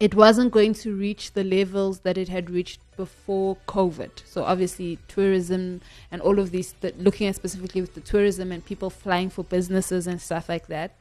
it 0.00 0.14
wasn't 0.14 0.52
going 0.52 0.74
to 0.74 0.94
reach 0.94 1.32
the 1.32 1.42
levels 1.42 2.00
that 2.00 2.16
it 2.16 2.28
had 2.28 2.50
reached 2.50 2.80
before 2.96 3.56
COVID. 3.66 4.10
So 4.24 4.44
obviously, 4.44 4.98
tourism 5.08 5.80
and 6.12 6.22
all 6.22 6.38
of 6.38 6.52
these, 6.52 6.74
th- 6.80 6.94
looking 6.98 7.26
at 7.26 7.34
specifically 7.34 7.80
with 7.80 7.94
the 7.94 8.00
tourism 8.00 8.52
and 8.52 8.64
people 8.64 8.90
flying 8.90 9.28
for 9.28 9.42
businesses 9.42 10.06
and 10.06 10.20
stuff 10.20 10.48
like 10.48 10.68
that. 10.68 10.96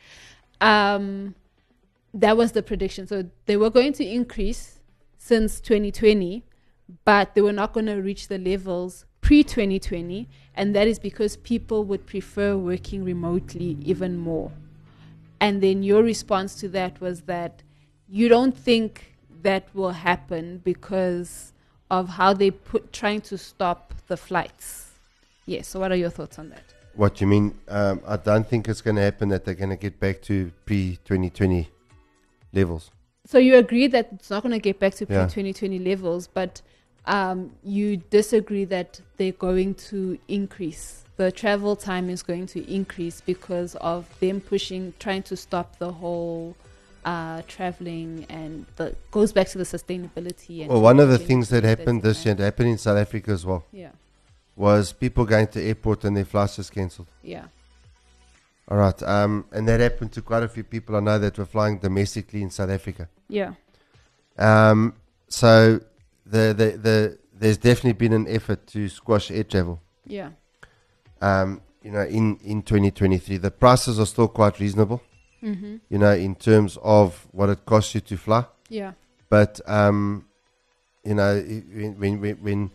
Um, 0.61 1.35
that 2.13 2.35
was 2.35 2.53
the 2.53 2.63
prediction. 2.63 3.05
So 3.05 3.29
they 3.45 3.55
were 3.55 3.69
going 3.69 3.93
to 3.93 4.05
increase 4.05 4.79
since 5.19 5.59
2020, 5.59 6.43
but 7.05 7.35
they 7.35 7.41
were 7.41 7.53
not 7.53 7.73
going 7.73 7.85
to 7.87 7.95
reach 7.95 8.27
the 8.29 8.39
levels 8.39 9.05
pre 9.21 9.43
2020, 9.43 10.27
and 10.55 10.73
that 10.73 10.87
is 10.87 10.97
because 10.97 11.37
people 11.37 11.83
would 11.83 12.07
prefer 12.07 12.57
working 12.57 13.03
remotely 13.03 13.77
even 13.81 14.17
more. 14.17 14.51
And 15.39 15.61
then 15.61 15.83
your 15.83 16.01
response 16.01 16.55
to 16.55 16.69
that 16.69 16.99
was 16.99 17.21
that 17.23 17.61
you 18.09 18.29
don't 18.29 18.57
think 18.57 19.13
that 19.43 19.67
will 19.73 19.91
happen 19.91 20.61
because 20.63 21.53
of 21.89 22.09
how 22.09 22.33
they 22.33 22.51
put 22.51 22.91
trying 22.91 23.21
to 23.21 23.37
stop 23.37 23.93
the 24.07 24.17
flights. 24.17 24.91
Yes. 25.45 25.67
So, 25.67 25.79
what 25.79 25.91
are 25.91 25.95
your 25.95 26.09
thoughts 26.09 26.39
on 26.39 26.49
that? 26.49 26.63
What 26.95 27.15
do 27.15 27.25
you 27.25 27.27
mean? 27.27 27.57
Um, 27.67 28.01
I 28.07 28.17
don't 28.17 28.47
think 28.47 28.67
it's 28.67 28.81
going 28.81 28.95
to 28.95 29.03
happen 29.03 29.29
that 29.29 29.45
they're 29.45 29.53
going 29.53 29.69
to 29.69 29.75
get 29.75 29.99
back 29.99 30.21
to 30.23 30.51
pre 30.65 30.97
2020 31.05 31.69
levels. 32.53 32.91
So 33.25 33.37
you 33.37 33.57
agree 33.57 33.87
that 33.87 34.09
it's 34.13 34.29
not 34.29 34.41
going 34.41 34.53
to 34.53 34.59
get 34.59 34.79
back 34.79 34.95
to 34.95 35.05
Yeah. 35.09 35.25
pre 35.25 35.43
2020 35.43 35.79
levels, 35.79 36.27
but 36.27 36.61
um, 37.05 37.51
you 37.63 37.97
disagree 37.97 38.65
that 38.65 38.99
they're 39.17 39.31
going 39.31 39.75
to 39.75 40.17
increase. 40.27 41.03
The 41.17 41.31
travel 41.31 41.75
time 41.75 42.09
is 42.09 42.21
going 42.23 42.47
to 42.47 42.73
increase 42.73 43.21
because 43.21 43.75
of 43.75 44.07
them 44.19 44.41
pushing, 44.41 44.93
trying 44.99 45.23
to 45.23 45.35
stop 45.35 45.77
the 45.77 45.91
whole 45.91 46.55
uh, 47.05 47.41
traveling, 47.47 48.25
and 48.29 48.65
the 48.75 48.95
goes 49.11 49.31
back 49.33 49.47
to 49.49 49.57
the 49.57 49.63
sustainability. 49.63 50.61
And 50.61 50.69
Well, 50.69 50.81
one 50.81 50.99
of 50.99 51.09
the 51.09 51.17
things 51.17 51.49
that 51.49 51.63
happened 51.63 52.01
this 52.03 52.25
year, 52.25 52.31
and 52.33 52.39
happened 52.41 52.69
in 52.69 52.77
South 52.77 52.97
Africa 52.97 53.31
as 53.31 53.45
well, 53.45 53.63
Yeah, 53.71 53.91
was 54.55 54.91
people 54.93 55.25
going 55.25 55.47
to 55.47 55.61
airport 55.61 56.03
and 56.05 56.15
their 56.17 56.25
flights 56.25 56.55
just 56.57 56.71
cancelled. 56.73 57.07
yeah, 57.23 57.45
All 58.69 58.77
right. 58.77 59.01
Um, 59.03 59.45
and 59.51 59.67
that 59.67 59.79
happened 59.79 60.11
to 60.13 60.21
quite 60.21 60.43
a 60.43 60.47
few 60.49 60.63
people 60.63 60.95
I 60.95 60.99
know 60.99 61.17
that 61.19 61.37
were 61.37 61.45
flying 61.45 61.77
domestically 61.79 62.41
in 62.41 62.49
South 62.49 62.69
Africa. 62.69 63.07
yeah, 63.29 63.53
Um, 64.37 64.93
so 65.29 65.79
the, 66.25 66.53
the, 66.57 66.77
the, 66.77 67.17
there's 67.39 67.57
definitely 67.57 67.93
been 67.93 68.13
an 68.13 68.27
effort 68.27 68.67
to 68.67 68.89
squash 68.89 69.31
air 69.31 69.43
travel. 69.43 69.79
yeah, 70.05 70.31
Um, 71.21 71.61
you 71.83 71.91
know, 71.91 72.01
in, 72.03 72.37
in 72.43 72.61
2023, 72.61 73.37
the 73.37 73.51
prices 73.51 73.99
are 73.99 74.05
still 74.05 74.27
quite 74.27 74.59
reasonable. 74.59 75.01
Mm-hmm. 75.43 75.75
You 75.89 75.97
know, 75.97 76.13
in 76.13 76.35
terms 76.35 76.77
of 76.81 77.27
what 77.31 77.49
it 77.49 77.65
costs 77.65 77.93
you 77.95 78.01
to 78.01 78.17
fly. 78.17 78.45
yeah, 78.69 78.93
But 79.29 79.59
um, 79.67 80.25
you 81.03 81.15
know, 81.15 81.33
when 81.99 82.19
when 82.19 82.37
when- 82.41 82.71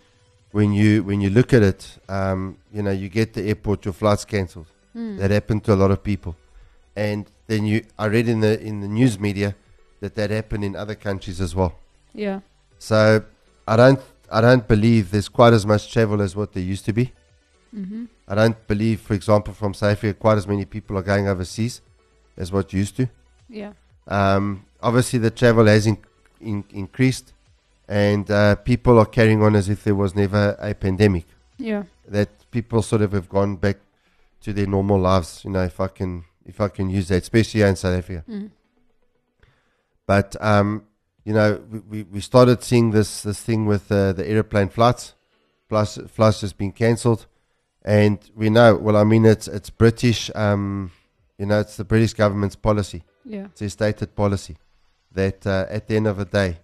when 0.52 0.72
you 0.74 1.02
when 1.02 1.20
you 1.22 1.30
look 1.30 1.54
at 1.54 1.62
it, 1.62 1.98
um, 2.10 2.58
you 2.74 2.82
know, 2.82 2.90
you 2.90 3.08
get 3.08 3.32
the 3.32 3.42
airport, 3.48 3.86
your 3.86 3.94
flight's 3.94 4.26
cancelled. 4.26 4.66
Mm. 4.94 5.16
That 5.18 5.30
happened 5.30 5.64
to 5.64 5.72
a 5.72 5.78
lot 5.82 5.90
of 5.90 6.02
people, 6.02 6.36
and 6.94 7.24
then 7.46 7.64
you 7.64 7.84
I 7.98 8.04
read 8.06 8.28
in 8.28 8.40
the 8.40 8.60
in 8.60 8.80
the 8.80 8.88
news 8.88 9.18
media 9.18 9.54
that 10.00 10.14
that 10.16 10.28
happened 10.30 10.62
in 10.64 10.76
other 10.76 10.94
countries 10.94 11.40
as 11.40 11.54
well. 11.56 11.72
Yeah. 12.12 12.40
So 12.78 13.24
I 13.66 13.76
don't 13.76 14.00
I 14.30 14.40
don't 14.42 14.68
believe 14.68 15.10
there's 15.10 15.30
quite 15.30 15.54
as 15.54 15.64
much 15.64 15.90
travel 15.90 16.20
as 16.20 16.36
what 16.36 16.52
there 16.52 16.62
used 16.62 16.84
to 16.84 16.92
be. 16.92 17.12
Mm-hmm. 17.74 18.04
I 18.28 18.34
don't 18.34 18.66
believe, 18.66 19.00
for 19.00 19.14
example, 19.14 19.54
from 19.54 19.72
South 19.72 19.92
Africa, 19.92 20.12
quite 20.20 20.36
as 20.36 20.46
many 20.46 20.66
people 20.66 20.98
are 20.98 21.02
going 21.02 21.28
overseas 21.28 21.80
as 22.36 22.52
what 22.52 22.72
used 22.72 22.96
to. 22.96 23.08
Yeah. 23.48 23.72
Um, 24.06 24.66
obviously, 24.80 25.18
the 25.18 25.30
travel 25.30 25.66
has 25.66 25.86
in, 25.86 25.98
in, 26.40 26.64
increased, 26.70 27.32
and 27.88 28.30
uh, 28.30 28.56
people 28.56 28.98
are 28.98 29.06
carrying 29.06 29.42
on 29.42 29.54
as 29.54 29.68
if 29.68 29.84
there 29.84 29.94
was 29.94 30.14
never 30.14 30.56
a 30.58 30.74
pandemic. 30.74 31.26
Yeah. 31.58 31.84
That 32.08 32.28
people 32.50 32.82
sort 32.82 33.02
of 33.02 33.12
have 33.12 33.28
gone 33.28 33.56
back 33.56 33.76
to 34.42 34.52
their 34.52 34.66
normal 34.66 34.98
lives. 34.98 35.42
You 35.44 35.50
know, 35.50 35.62
if 35.62 35.80
I 35.80 35.88
can, 35.88 36.24
if 36.44 36.60
I 36.60 36.68
can 36.68 36.90
use 36.90 37.08
that, 37.08 37.22
especially 37.22 37.60
here 37.60 37.68
in 37.68 37.76
South 37.76 37.96
Africa. 37.98 38.24
Mm. 38.28 38.50
But 40.06 40.36
um, 40.40 40.84
you 41.24 41.32
know, 41.32 41.60
we, 41.88 42.02
we, 42.02 42.20
started 42.20 42.62
seeing 42.64 42.90
this 42.90 43.22
this 43.22 43.40
thing 43.40 43.66
with 43.66 43.90
uh, 43.92 44.12
the 44.12 44.28
aeroplane 44.28 44.68
flights. 44.68 45.14
Plus, 45.68 45.96
flights 46.08 46.42
has 46.42 46.52
been 46.52 46.72
cancelled, 46.72 47.26
and 47.82 48.18
we 48.34 48.50
know. 48.50 48.74
Well, 48.74 48.96
I 48.96 49.04
mean, 49.04 49.24
it's 49.24 49.48
it's 49.48 49.70
British. 49.70 50.30
Um, 50.34 50.90
you 51.38 51.46
know, 51.46 51.60
it's 51.60 51.76
the 51.76 51.84
British 51.84 52.14
government's 52.14 52.56
policy. 52.56 53.02
Yeah. 53.24 53.46
It's 53.46 53.62
a 53.62 53.70
stated 53.70 54.14
policy 54.14 54.56
that 55.12 55.46
uh, 55.46 55.66
at 55.68 55.86
the 55.88 55.96
end 55.96 56.06
of 56.06 56.16
the 56.16 56.24
day, 56.24 56.58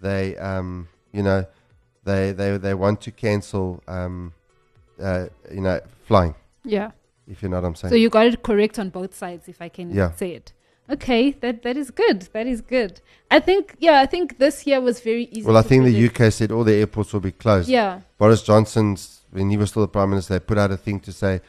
they 0.00 0.36
um, 0.36 0.88
you 1.12 1.22
know, 1.22 1.46
they 2.04 2.32
they 2.32 2.56
they 2.58 2.74
want 2.74 3.00
to 3.02 3.10
cancel 3.10 3.82
um, 3.88 4.32
uh, 5.00 5.26
you 5.52 5.60
know, 5.60 5.80
flying. 6.06 6.34
Yeah. 6.64 6.90
If 7.26 7.42
you 7.42 7.48
know 7.48 7.56
what 7.60 7.66
I'm 7.66 7.74
saying. 7.74 7.90
So 7.90 7.96
you 7.96 8.10
got 8.10 8.26
it 8.26 8.42
correct 8.42 8.78
on 8.78 8.90
both 8.90 9.14
sides, 9.14 9.48
if 9.48 9.62
I 9.62 9.68
can 9.68 9.90
Yeah. 9.90 10.12
say 10.12 10.32
it. 10.32 10.52
Okay, 10.90 11.30
that 11.40 11.62
that 11.62 11.76
is 11.76 11.90
good. 11.90 12.22
That 12.32 12.46
is 12.46 12.60
good. 12.60 13.00
I 13.30 13.38
think 13.40 13.76
yeah, 13.78 14.00
I 14.00 14.06
think 14.06 14.38
this 14.38 14.66
year 14.66 14.80
was 14.80 15.00
very 15.00 15.24
easy. 15.26 15.46
well, 15.46 15.56
I 15.56 15.62
think 15.62 15.84
the. 15.84 16.06
UK 16.08 16.32
said 16.32 16.50
all 16.50 16.64
the 16.64 16.74
airports 16.74 17.12
will 17.12 17.20
be 17.20 17.32
closed. 17.32 17.68
Yeah. 17.68 18.00
Boris 18.18 18.42
Johnson's 18.42 19.20
when 19.30 19.48
he 19.48 19.56
was 19.56 19.70
still 19.70 19.82
the 19.82 19.88
prime 19.88 20.10
minister, 20.10 20.34
they 20.34 20.40
put 20.40 20.58
out 20.58 20.70
a 20.72 20.76
thing 20.76 21.00
to 21.00 21.12
say 21.12 21.40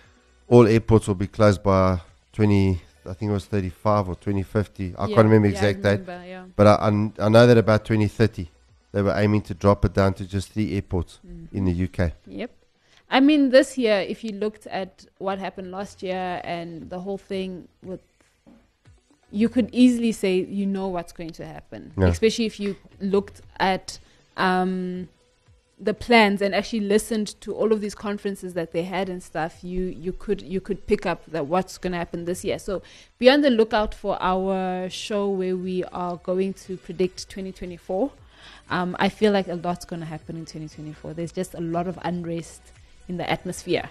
all 0.47 0.67
airports 0.67 1.07
will 1.07 1.15
be 1.15 1.27
closed 1.27 1.61
by 1.63 1.99
20. 2.33 2.81
I 3.05 3.13
think 3.13 3.29
it 3.29 3.33
was 3.33 3.45
35 3.45 4.09
or 4.09 4.15
2050. 4.15 4.95
I 4.97 5.07
yeah, 5.07 5.15
can't 5.15 5.25
remember 5.25 5.47
yeah, 5.47 5.53
exact 5.53 5.81
date, 5.81 6.27
Yeah. 6.27 6.45
but 6.55 6.67
I, 6.67 6.73
I, 6.75 6.87
I 7.19 7.29
know 7.29 7.47
that 7.47 7.57
about 7.57 7.83
2030 7.85 8.49
they 8.93 9.01
were 9.01 9.13
aiming 9.17 9.41
to 9.41 9.53
drop 9.53 9.83
it 9.83 9.93
down 9.93 10.13
to 10.13 10.25
just 10.25 10.51
three 10.53 10.75
airports 10.75 11.19
in 11.51 11.65
the 11.65 11.83
UK. 11.85 12.13
Yep. 12.27 12.51
I 13.09 13.19
mean, 13.19 13.49
this 13.49 13.77
year, 13.77 13.99
if 13.99 14.23
you 14.23 14.31
looked 14.33 14.67
at 14.67 15.05
what 15.17 15.39
happened 15.39 15.71
last 15.71 16.01
year 16.03 16.39
and 16.43 16.89
the 16.89 16.99
whole 16.99 17.17
thing 17.17 17.67
with, 17.83 17.99
you 19.31 19.49
could 19.49 19.69
easily 19.73 20.11
say 20.11 20.37
you 20.37 20.67
know 20.67 20.87
what's 20.87 21.11
going 21.11 21.31
to 21.31 21.45
happen. 21.45 21.91
Yeah. 21.97 22.07
Especially 22.07 22.45
if 22.45 22.59
you 22.59 22.75
looked 23.01 23.41
at 23.59 23.97
um, 24.37 25.09
the 25.79 25.93
plans 25.93 26.41
and 26.41 26.53
actually 26.53 26.79
listened 26.81 27.39
to 27.41 27.53
all 27.53 27.73
of 27.73 27.81
these 27.81 27.95
conferences 27.95 28.53
that 28.53 28.71
they 28.71 28.83
had 28.83 29.09
and 29.09 29.21
stuff. 29.21 29.63
You 29.63 29.85
you 29.85 30.13
could 30.13 30.41
you 30.41 30.61
could 30.61 30.85
pick 30.87 31.05
up 31.05 31.25
that 31.27 31.47
what's 31.47 31.77
going 31.77 31.91
to 31.91 31.97
happen 31.97 32.25
this 32.25 32.43
year. 32.43 32.59
So 32.59 32.81
be 33.19 33.29
on 33.29 33.41
the 33.41 33.49
lookout 33.49 33.93
for 33.93 34.17
our 34.21 34.89
show 34.89 35.29
where 35.29 35.57
we 35.57 35.83
are 35.85 36.17
going 36.17 36.53
to 36.65 36.77
predict 36.77 37.29
2024. 37.29 38.11
Um, 38.69 38.95
I 38.99 39.09
feel 39.09 39.31
like 39.31 39.47
a 39.47 39.55
lot's 39.55 39.85
going 39.85 39.99
to 39.99 40.05
happen 40.05 40.35
in 40.37 40.45
2024. 40.45 41.13
There's 41.13 41.31
just 41.31 41.53
a 41.53 41.61
lot 41.61 41.87
of 41.87 41.99
unrest 42.03 42.61
in 43.07 43.17
the 43.17 43.29
atmosphere 43.29 43.89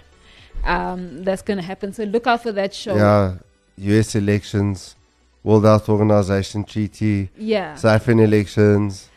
um, 0.63 1.23
that's 1.23 1.41
going 1.41 1.57
to 1.57 1.63
happen. 1.63 1.93
So 1.93 2.03
look 2.03 2.27
out 2.27 2.43
for 2.43 2.51
that 2.53 2.73
show. 2.73 2.95
Yeah, 2.95 3.35
US 3.77 4.15
elections, 4.15 4.95
World 5.43 5.65
Health 5.65 5.89
Organization 5.89 6.63
treaty, 6.63 7.29
Yeah, 7.37 7.75
South 7.75 7.95
African 8.01 8.19
elections. 8.19 9.09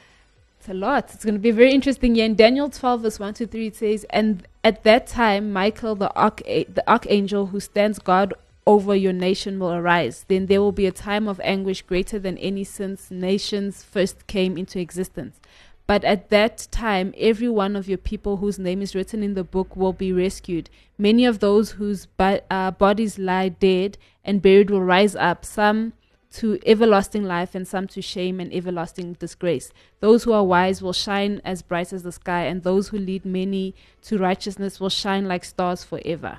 It's 0.66 0.72
a 0.72 0.74
lot. 0.74 1.14
It's 1.14 1.24
going 1.24 1.34
to 1.34 1.40
be 1.40 1.52
very 1.52 1.72
interesting 1.72 2.16
year. 2.16 2.26
In 2.26 2.34
Daniel 2.34 2.68
12, 2.68 3.02
verse 3.02 3.20
1 3.20 3.34
to 3.34 3.46
3, 3.46 3.66
it 3.68 3.76
says, 3.76 4.04
And 4.10 4.46
at 4.64 4.82
that 4.82 5.06
time, 5.06 5.52
Michael, 5.52 5.94
the, 5.94 6.12
arch- 6.14 6.42
the 6.44 6.82
archangel 6.88 7.46
who 7.46 7.60
stands 7.60 8.00
guard 8.00 8.34
over 8.66 8.96
your 8.96 9.12
nation, 9.12 9.60
will 9.60 9.72
arise. 9.72 10.24
Then 10.26 10.46
there 10.46 10.60
will 10.60 10.72
be 10.72 10.86
a 10.86 10.92
time 10.92 11.28
of 11.28 11.40
anguish 11.44 11.82
greater 11.82 12.18
than 12.18 12.36
any 12.38 12.64
since 12.64 13.12
nations 13.12 13.84
first 13.84 14.26
came 14.26 14.58
into 14.58 14.80
existence. 14.80 15.38
But 15.86 16.02
at 16.02 16.30
that 16.30 16.66
time, 16.72 17.14
every 17.16 17.48
one 17.48 17.76
of 17.76 17.88
your 17.88 17.98
people 17.98 18.38
whose 18.38 18.58
name 18.58 18.82
is 18.82 18.96
written 18.96 19.22
in 19.22 19.34
the 19.34 19.44
book 19.44 19.76
will 19.76 19.92
be 19.92 20.12
rescued. 20.12 20.68
Many 20.98 21.26
of 21.26 21.38
those 21.38 21.72
whose 21.72 22.06
bo- 22.06 22.40
uh, 22.50 22.72
bodies 22.72 23.20
lie 23.20 23.50
dead 23.50 23.98
and 24.24 24.42
buried 24.42 24.70
will 24.70 24.82
rise 24.82 25.14
up, 25.14 25.44
some 25.44 25.92
to 26.34 26.58
everlasting 26.66 27.24
life 27.24 27.54
and 27.54 27.66
some 27.66 27.86
to 27.88 28.02
shame 28.02 28.40
and 28.40 28.52
everlasting 28.52 29.14
disgrace. 29.14 29.72
Those 30.00 30.24
who 30.24 30.32
are 30.32 30.44
wise 30.44 30.82
will 30.82 30.92
shine 30.92 31.40
as 31.44 31.62
bright 31.62 31.92
as 31.92 32.02
the 32.02 32.12
sky, 32.12 32.44
and 32.44 32.62
those 32.62 32.88
who 32.88 32.98
lead 32.98 33.24
many 33.24 33.74
to 34.02 34.18
righteousness 34.18 34.80
will 34.80 34.90
shine 34.90 35.26
like 35.26 35.44
stars 35.44 35.84
forever. 35.84 36.38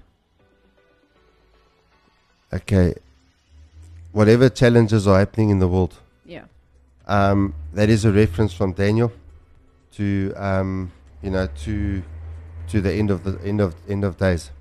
Okay, 2.53 2.95
whatever 4.13 4.49
challenges 4.49 5.05
are 5.07 5.19
happening 5.19 5.49
in 5.49 5.59
the 5.59 5.67
world, 5.67 5.95
Yeah. 6.25 6.45
um, 7.05 7.53
that 7.73 7.89
is 7.89 8.05
a 8.05 8.11
reference 8.11 8.53
from 8.53 8.71
Daniel 8.73 9.11
to 9.93 10.33
um, 10.37 10.91
you 11.21 11.31
know 11.31 11.47
to 11.63 12.03
to 12.69 12.81
the 12.81 12.93
end 12.93 13.11
of 13.11 13.23
the 13.23 13.37
end 13.45 13.59
of 13.59 13.75
end 13.89 14.03
of 14.05 14.17
days, 14.17 14.51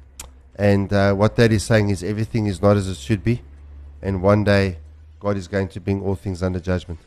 and 0.56 0.92
uh, 0.92 1.12
what 1.14 1.36
that 1.36 1.52
is 1.52 1.62
saying 1.62 1.90
is 1.90 2.02
everything 2.02 2.46
is 2.46 2.60
not 2.60 2.76
as 2.76 2.88
it 2.88 2.96
should 2.96 3.22
be, 3.22 3.42
and 4.02 4.20
one 4.20 4.42
day 4.42 4.78
God 5.26 5.36
is 5.36 5.48
going 5.48 5.66
to 5.68 5.80
bring 5.80 6.00
all 6.02 6.14
things 6.14 6.40
under 6.42 6.60
judgment, 6.60 7.00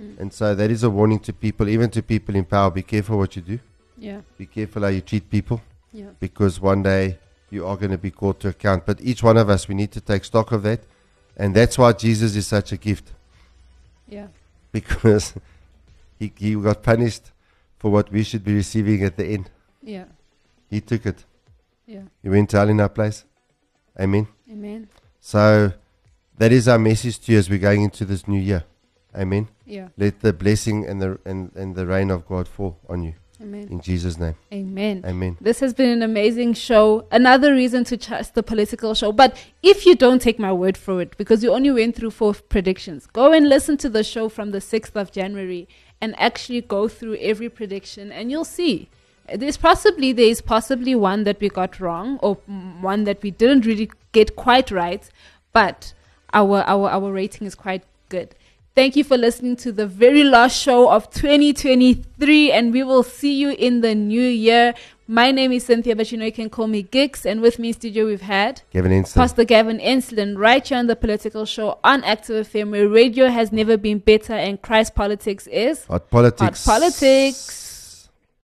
Mm. 0.00 0.18
and 0.20 0.32
so 0.32 0.54
that 0.54 0.70
is 0.70 0.82
a 0.84 0.90
warning 0.90 1.18
to 1.20 1.32
people, 1.32 1.68
even 1.68 1.88
to 1.90 2.02
people 2.02 2.34
in 2.40 2.44
power. 2.44 2.70
Be 2.70 2.82
careful 2.82 3.16
what 3.18 3.34
you 3.36 3.42
do. 3.42 3.58
Yeah. 3.98 4.20
Be 4.38 4.46
careful 4.46 4.82
how 4.82 4.88
you 4.88 5.00
treat 5.00 5.28
people. 5.30 5.58
Yeah. 5.94 6.12
because 6.20 6.58
one 6.58 6.82
day 6.82 7.18
you 7.50 7.66
are 7.66 7.76
going 7.76 7.90
to 7.90 7.98
be 7.98 8.10
called 8.10 8.40
to 8.40 8.48
account. 8.48 8.86
But 8.86 8.96
each 9.02 9.22
one 9.22 9.36
of 9.36 9.50
us, 9.50 9.68
we 9.68 9.74
need 9.74 9.92
to 9.92 10.00
take 10.00 10.24
stock 10.24 10.50
of 10.52 10.62
that. 10.62 10.80
And 11.36 11.54
that's 11.54 11.76
why 11.76 11.92
Jesus 11.92 12.34
is 12.34 12.46
such 12.46 12.72
a 12.72 12.78
gift 12.78 13.12
Yeah. 14.08 14.28
because 14.78 15.34
he, 16.18 16.32
he 16.44 16.54
got 16.54 16.82
punished 16.82 17.24
for 17.78 17.90
what 17.90 18.10
we 18.10 18.22
should 18.22 18.42
be 18.42 18.54
receiving 18.54 19.02
at 19.04 19.16
the 19.18 19.26
end. 19.26 19.50
Yeah. 19.82 20.06
He 20.70 20.80
took 20.80 21.04
it. 21.04 21.26
Yeah. 21.86 22.04
He 22.22 22.28
went 22.30 22.48
to 22.50 22.56
hell 22.56 22.70
in 22.70 22.80
our 22.80 22.88
place. 22.88 23.24
Amen. 24.00 24.26
Amen. 24.50 24.88
So 25.20 25.72
that 26.38 26.52
is 26.52 26.68
our 26.68 26.78
message 26.78 27.18
to 27.20 27.32
you 27.32 27.38
as 27.38 27.48
we're 27.48 27.58
going 27.58 27.82
into 27.82 28.04
this 28.04 28.26
new 28.26 28.40
year. 28.40 28.64
Amen. 29.16 29.48
Yeah. 29.66 29.88
Let 29.96 30.20
the 30.20 30.32
blessing 30.32 30.86
and 30.86 31.00
the 31.00 31.18
and, 31.24 31.52
and 31.54 31.74
the 31.74 31.86
rain 31.86 32.10
of 32.10 32.26
God 32.26 32.48
fall 32.48 32.78
on 32.88 33.02
you 33.02 33.14
Amen. 33.42 33.68
in 33.70 33.80
Jesus' 33.80 34.18
name. 34.18 34.36
Amen. 34.52 35.04
Amen. 35.04 35.36
This 35.40 35.60
has 35.60 35.74
been 35.74 35.90
an 35.90 36.02
amazing 36.02 36.54
show. 36.54 37.06
Another 37.10 37.52
reason 37.52 37.84
to 37.84 37.96
trust 37.96 38.34
the 38.34 38.42
political 38.42 38.94
show. 38.94 39.12
But 39.12 39.36
if 39.62 39.84
you 39.84 39.94
don't 39.94 40.22
take 40.22 40.38
my 40.38 40.52
word 40.52 40.76
for 40.78 41.00
it, 41.02 41.16
because 41.18 41.42
you 41.42 41.52
only 41.52 41.70
went 41.70 41.96
through 41.96 42.12
four 42.12 42.34
predictions, 42.34 43.06
go 43.06 43.32
and 43.32 43.48
listen 43.48 43.76
to 43.78 43.88
the 43.88 44.04
show 44.04 44.28
from 44.28 44.52
the 44.52 44.58
6th 44.58 44.94
of 44.94 45.10
January 45.12 45.68
and 46.00 46.18
actually 46.18 46.60
go 46.60 46.88
through 46.88 47.16
every 47.16 47.48
prediction 47.48 48.12
and 48.12 48.30
you'll 48.30 48.44
see. 48.44 48.88
There's 49.34 49.56
possibly 49.56 50.12
there 50.12 50.26
is 50.26 50.40
possibly 50.40 50.94
one 50.94 51.24
that 51.24 51.40
we 51.40 51.48
got 51.48 51.80
wrong 51.80 52.18
or 52.22 52.34
one 52.80 53.04
that 53.04 53.22
we 53.22 53.30
didn't 53.30 53.64
really 53.66 53.90
get 54.12 54.36
quite 54.36 54.70
right, 54.70 55.08
but 55.52 55.94
our 56.32 56.62
our 56.62 56.88
our 56.90 57.12
rating 57.12 57.46
is 57.46 57.54
quite 57.54 57.82
good. 58.08 58.34
Thank 58.74 58.96
you 58.96 59.04
for 59.04 59.18
listening 59.18 59.56
to 59.56 59.72
the 59.72 59.86
very 59.86 60.24
last 60.24 60.58
show 60.58 60.90
of 60.90 61.10
2023, 61.10 62.52
and 62.52 62.72
we 62.72 62.82
will 62.82 63.02
see 63.02 63.34
you 63.34 63.50
in 63.50 63.82
the 63.82 63.94
new 63.94 64.22
year. 64.22 64.72
My 65.06 65.30
name 65.30 65.52
is 65.52 65.64
Cynthia, 65.64 65.94
but 65.94 66.10
you 66.10 66.16
know 66.16 66.24
you 66.24 66.32
can 66.32 66.48
call 66.48 66.68
me 66.68 66.82
Gix, 66.82 67.26
and 67.26 67.42
with 67.42 67.58
me 67.58 67.68
in 67.68 67.74
studio 67.74 68.06
we've 68.06 68.22
had 68.22 68.62
Gavin. 68.70 69.04
Pastor 69.04 69.44
Gavin 69.44 69.78
Enslin 69.78 70.38
right 70.38 70.66
here 70.66 70.78
on 70.78 70.86
the 70.86 70.96
Political 70.96 71.44
Show 71.44 71.78
on 71.84 72.02
Active 72.04 72.48
FM, 72.48 72.70
where 72.70 72.88
radio 72.88 73.28
has 73.28 73.52
never 73.52 73.76
been 73.76 73.98
better 73.98 74.32
and 74.32 74.62
Christ 74.62 74.94
politics 74.94 75.46
is 75.48 75.84
Hot 75.84 76.08
politics. 76.08 76.64
hot 76.64 76.80
politics. 76.80 77.71